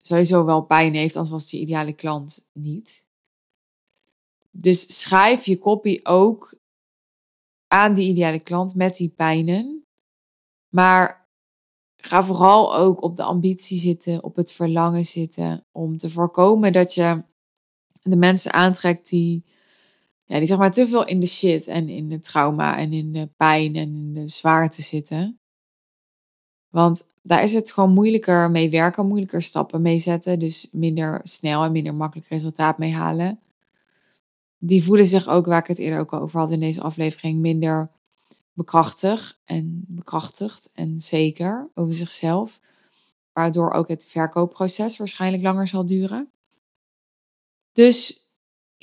sowieso 0.00 0.44
wel 0.44 0.62
pijn 0.62 0.94
heeft, 0.94 1.16
anders 1.16 1.34
was 1.34 1.50
je 1.50 1.58
ideale 1.58 1.92
klant 1.92 2.50
niet. 2.52 3.08
Dus 4.50 5.00
schrijf 5.00 5.44
je 5.44 5.58
copy 5.58 6.00
ook 6.02 6.58
aan 7.66 7.94
die 7.94 8.08
ideale 8.08 8.40
klant 8.40 8.74
met 8.74 8.96
die 8.96 9.08
pijnen. 9.08 9.84
Maar 10.68 11.28
ga 11.96 12.24
vooral 12.24 12.76
ook 12.76 13.02
op 13.02 13.16
de 13.16 13.22
ambitie 13.22 13.78
zitten, 13.78 14.24
op 14.24 14.36
het 14.36 14.52
verlangen 14.52 15.04
zitten. 15.04 15.66
Om 15.72 15.96
te 15.96 16.10
voorkomen 16.10 16.72
dat 16.72 16.94
je 16.94 17.24
de 18.02 18.16
mensen 18.16 18.52
aantrekt 18.52 19.08
die, 19.08 19.44
ja, 20.24 20.38
die 20.38 20.46
zeg 20.46 20.58
maar 20.58 20.72
te 20.72 20.88
veel 20.88 21.06
in 21.06 21.20
de 21.20 21.26
shit 21.26 21.66
en 21.66 21.88
in 21.88 22.08
de 22.08 22.18
trauma 22.18 22.78
en 22.78 22.92
in 22.92 23.12
de 23.12 23.26
pijn 23.36 23.76
en 23.76 23.94
in 23.94 24.14
de 24.14 24.28
zwaarte 24.28 24.82
zitten. 24.82 25.39
Want 26.70 27.08
daar 27.22 27.42
is 27.42 27.52
het 27.52 27.72
gewoon 27.72 27.92
moeilijker 27.92 28.50
mee 28.50 28.70
werken, 28.70 29.06
moeilijker 29.06 29.42
stappen 29.42 29.82
mee 29.82 29.98
zetten. 29.98 30.38
Dus 30.38 30.68
minder 30.72 31.20
snel 31.22 31.64
en 31.64 31.72
minder 31.72 31.94
makkelijk 31.94 32.28
resultaat 32.28 32.78
mee 32.78 32.92
halen. 32.92 33.40
Die 34.58 34.84
voelen 34.84 35.06
zich 35.06 35.28
ook, 35.28 35.46
waar 35.46 35.60
ik 35.60 35.66
het 35.66 35.78
eerder 35.78 35.98
ook 35.98 36.12
over 36.12 36.40
had 36.40 36.50
in 36.50 36.60
deze 36.60 36.80
aflevering, 36.80 37.38
minder 37.38 37.90
bekrachtigd 38.52 39.40
en 39.44 39.84
bekrachtigd 39.88 40.70
en 40.74 41.00
zeker 41.00 41.70
over 41.74 41.94
zichzelf. 41.94 42.60
Waardoor 43.32 43.70
ook 43.70 43.88
het 43.88 44.06
verkoopproces 44.06 44.96
waarschijnlijk 44.96 45.42
langer 45.42 45.68
zal 45.68 45.86
duren. 45.86 46.30
Dus 47.72 48.28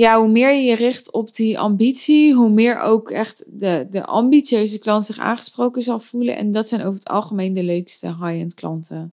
ja, 0.01 0.19
hoe 0.19 0.27
meer 0.27 0.53
je 0.53 0.61
je 0.61 0.75
richt 0.75 1.11
op 1.11 1.33
die 1.33 1.59
ambitie, 1.59 2.33
hoe 2.33 2.49
meer 2.49 2.79
ook 2.79 3.11
echt 3.11 3.59
de, 3.59 3.87
de 3.89 4.05
ambitieuze 4.05 4.79
klant 4.79 5.05
zich 5.05 5.17
aangesproken 5.17 5.81
zal 5.81 5.99
voelen. 5.99 6.35
En 6.35 6.51
dat 6.51 6.67
zijn 6.67 6.81
over 6.81 6.99
het 6.99 7.09
algemeen 7.09 7.53
de 7.53 7.63
leukste 7.63 8.07
high-end 8.07 8.53
klanten 8.53 9.13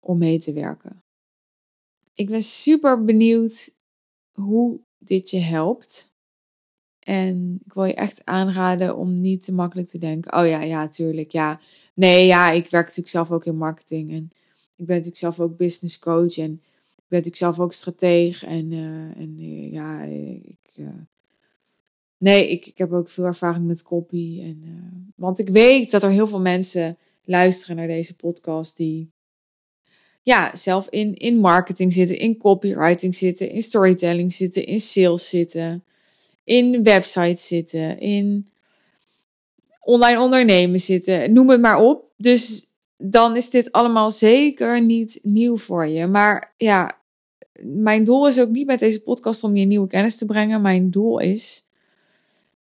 om 0.00 0.18
mee 0.18 0.38
te 0.38 0.52
werken. 0.52 1.02
Ik 2.14 2.28
ben 2.28 2.42
super 2.42 3.04
benieuwd 3.04 3.76
hoe 4.32 4.80
dit 4.98 5.30
je 5.30 5.40
helpt. 5.40 6.12
En 6.98 7.60
ik 7.64 7.72
wil 7.72 7.84
je 7.84 7.94
echt 7.94 8.24
aanraden 8.24 8.96
om 8.96 9.20
niet 9.20 9.44
te 9.44 9.52
makkelijk 9.52 9.88
te 9.88 9.98
denken: 9.98 10.38
oh 10.38 10.46
ja, 10.46 10.60
ja, 10.60 10.88
tuurlijk, 10.88 11.32
ja. 11.32 11.60
Nee, 11.94 12.26
ja, 12.26 12.50
ik 12.50 12.70
werk 12.70 12.86
natuurlijk 12.86 13.08
zelf 13.08 13.30
ook 13.30 13.44
in 13.44 13.56
marketing 13.56 14.10
en 14.10 14.30
ik 14.76 14.86
ben 14.86 14.96
natuurlijk 14.96 15.16
zelf 15.16 15.40
ook 15.40 15.56
business 15.56 15.98
coach 15.98 16.38
en 16.38 16.62
ben 17.14 17.22
natuurlijk 17.22 17.56
zelf 17.56 17.66
ook 17.66 17.72
strateeg 17.72 18.44
en, 18.44 18.72
uh, 18.72 19.20
en 19.20 19.36
uh, 19.38 19.72
ja, 19.72 20.02
ik. 20.02 20.76
Uh, 20.76 20.88
nee, 22.18 22.48
ik, 22.48 22.66
ik 22.66 22.78
heb 22.78 22.92
ook 22.92 23.10
veel 23.10 23.24
ervaring 23.24 23.66
met 23.66 23.82
copy. 23.82 24.40
En, 24.42 25.12
want 25.16 25.38
ik 25.38 25.48
weet 25.48 25.90
dat 25.90 26.02
er 26.02 26.10
heel 26.10 26.26
veel 26.26 26.40
mensen 26.40 26.96
luisteren 27.24 27.76
naar 27.76 27.86
deze 27.86 28.16
podcast 28.16 28.76
die 28.76 29.10
ja, 30.22 30.56
zelf 30.56 30.88
in, 30.88 31.14
in 31.14 31.38
marketing 31.38 31.92
zitten, 31.92 32.18
in 32.18 32.36
copywriting 32.36 33.14
zitten, 33.14 33.50
in 33.50 33.62
storytelling 33.62 34.32
zitten, 34.32 34.66
in 34.66 34.80
sales 34.80 35.28
zitten, 35.28 35.84
in 36.44 36.82
websites 36.82 37.46
zitten, 37.46 37.98
in 37.98 38.48
online 39.80 40.20
ondernemen 40.20 40.80
zitten, 40.80 41.32
noem 41.32 41.50
het 41.50 41.60
maar 41.60 41.78
op. 41.78 42.10
Dus 42.16 42.66
dan 42.96 43.36
is 43.36 43.50
dit 43.50 43.72
allemaal 43.72 44.10
zeker 44.10 44.82
niet 44.82 45.18
nieuw 45.22 45.56
voor 45.56 45.86
je. 45.86 46.06
Maar 46.06 46.54
ja, 46.56 47.02
mijn 47.62 48.04
doel 48.04 48.28
is 48.28 48.40
ook 48.40 48.48
niet 48.48 48.66
met 48.66 48.78
deze 48.78 49.02
podcast 49.02 49.44
om 49.44 49.56
je 49.56 49.64
nieuwe 49.64 49.88
kennis 49.88 50.16
te 50.16 50.24
brengen. 50.24 50.60
Mijn 50.60 50.90
doel 50.90 51.18
is 51.18 51.68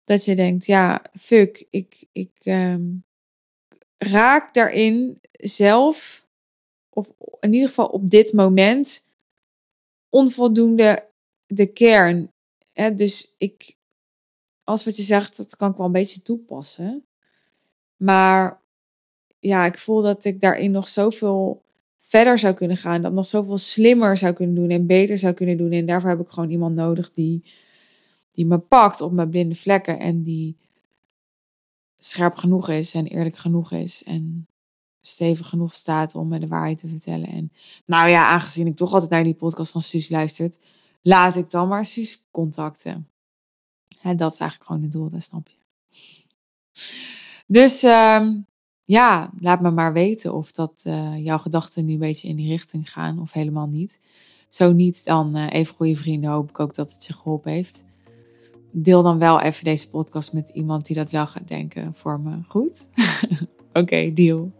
dat 0.05 0.25
je 0.25 0.35
denkt, 0.35 0.67
ja, 0.67 1.03
fuck, 1.13 1.67
ik, 1.71 2.05
ik 2.13 2.31
um, 2.45 3.05
raak 3.99 4.55
daarin 4.55 5.21
zelf, 5.33 6.27
of 6.89 7.13
in 7.41 7.53
ieder 7.53 7.69
geval 7.69 7.87
op 7.87 8.11
dit 8.11 8.33
moment, 8.33 9.03
onvoldoende 10.09 11.09
de 11.47 11.67
kern. 11.67 12.33
Dus 12.95 13.35
ik, 13.39 13.77
als 14.65 14.85
wat 14.85 14.97
je 14.97 15.03
zegt, 15.03 15.37
dat 15.37 15.57
kan 15.57 15.71
ik 15.71 15.77
wel 15.77 15.87
een 15.87 15.93
beetje 15.93 16.23
toepassen. 16.23 17.07
Maar 17.97 18.61
ja, 19.39 19.67
ik 19.67 19.79
voel 19.79 20.03
dat 20.03 20.25
ik 20.25 20.41
daarin 20.41 20.71
nog 20.71 20.89
zoveel 20.89 21.63
verder 22.09 22.39
zou 22.39 22.55
kunnen 22.55 22.77
gaan. 22.77 23.03
Dat 23.03 23.13
nog 23.13 23.27
zoveel 23.27 23.59
slimmer 23.59 24.17
zou 24.17 24.33
kunnen 24.33 24.55
doen 24.55 24.71
en 24.71 24.87
beter 24.87 25.19
zou 25.19 25.35
kunnen 25.35 25.57
doen. 25.57 25.71
En 25.71 25.87
daarvoor 25.87 26.11
heb 26.11 26.21
ik 26.21 26.29
gewoon 26.29 26.51
iemand 26.51 26.75
nodig 26.75 27.13
die, 27.13 27.43
die 28.33 28.47
me 28.47 28.59
pakt 28.59 29.01
op 29.01 29.13
mijn 29.13 29.31
blinde 29.31 29.55
vlekken. 29.55 29.99
En 29.99 30.23
die 30.23 30.57
scherp 31.99 32.35
genoeg 32.35 32.69
is 32.69 32.95
en 32.95 33.07
eerlijk 33.07 33.37
genoeg 33.37 33.73
is. 33.73 34.03
En 34.03 34.49
stevig 35.01 35.49
genoeg 35.49 35.75
staat 35.75 36.15
om 36.15 36.29
me 36.29 36.39
de 36.39 36.47
waarheid 36.47 36.79
te 36.79 36.89
vertellen. 36.89 37.29
En 37.29 37.53
nou 37.85 38.09
ja, 38.09 38.29
aangezien 38.29 38.67
ik 38.67 38.77
toch 38.77 38.93
altijd 38.93 39.11
naar 39.11 39.25
die 39.25 39.35
podcast 39.35 39.71
van 39.71 39.83
Suus 39.83 40.11
luistert, 40.11 40.59
laat 41.03 41.37
ik 41.37 41.51
dan 41.51 41.69
maar 41.69 41.85
Suus 41.85 42.29
contacten. 42.31 43.09
En 44.03 44.17
dat 44.17 44.33
is 44.33 44.39
eigenlijk 44.39 44.71
gewoon 44.71 44.83
het 44.83 44.93
doel, 44.93 45.09
dat 45.09 45.23
snap 45.23 45.49
je. 45.49 45.57
Dus 47.47 47.83
um, 47.83 48.47
ja, 48.89 49.31
laat 49.39 49.61
me 49.61 49.71
maar 49.71 49.93
weten 49.93 50.35
of 50.35 50.53
dat 50.53 50.85
uh, 50.87 51.25
jouw 51.25 51.39
gedachten 51.39 51.85
nu 51.85 51.93
een 51.93 51.99
beetje 51.99 52.29
in 52.29 52.37
die 52.37 52.49
richting 52.49 52.93
gaan 52.93 53.21
of 53.21 53.33
helemaal 53.33 53.67
niet. 53.67 54.01
Zo 54.49 54.73
niet, 54.73 55.05
dan 55.05 55.37
uh, 55.37 55.47
even 55.49 55.75
goede 55.75 55.97
vrienden. 55.97 56.31
Hoop 56.31 56.49
ik 56.49 56.61
ook 56.61 56.75
dat 56.75 56.93
het 56.93 57.07
je 57.07 57.13
geholpen 57.13 57.53
heeft. 57.53 57.85
Deel 58.71 59.03
dan 59.03 59.19
wel 59.19 59.41
even 59.41 59.65
deze 59.65 59.91
podcast 59.91 60.33
met 60.33 60.49
iemand 60.49 60.87
die 60.87 60.97
dat 60.97 61.11
wel 61.11 61.27
gaat 61.27 61.49
denken 61.49 61.95
voor 61.95 62.21
me. 62.21 62.39
Goed? 62.49 62.91
Oké, 63.73 64.13
deal. 64.13 64.53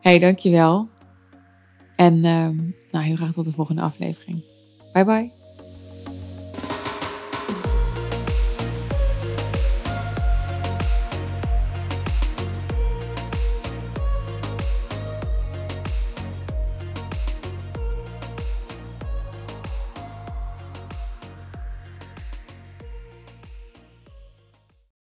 Hey, 0.00 0.18
dankjewel. 0.18 0.88
En 1.96 2.14
uh, 2.14 2.48
nou, 2.90 3.04
heel 3.04 3.16
graag 3.16 3.32
tot 3.32 3.44
de 3.44 3.52
volgende 3.52 3.82
aflevering. 3.82 4.44
Bye 4.92 5.04
bye. 5.04 5.39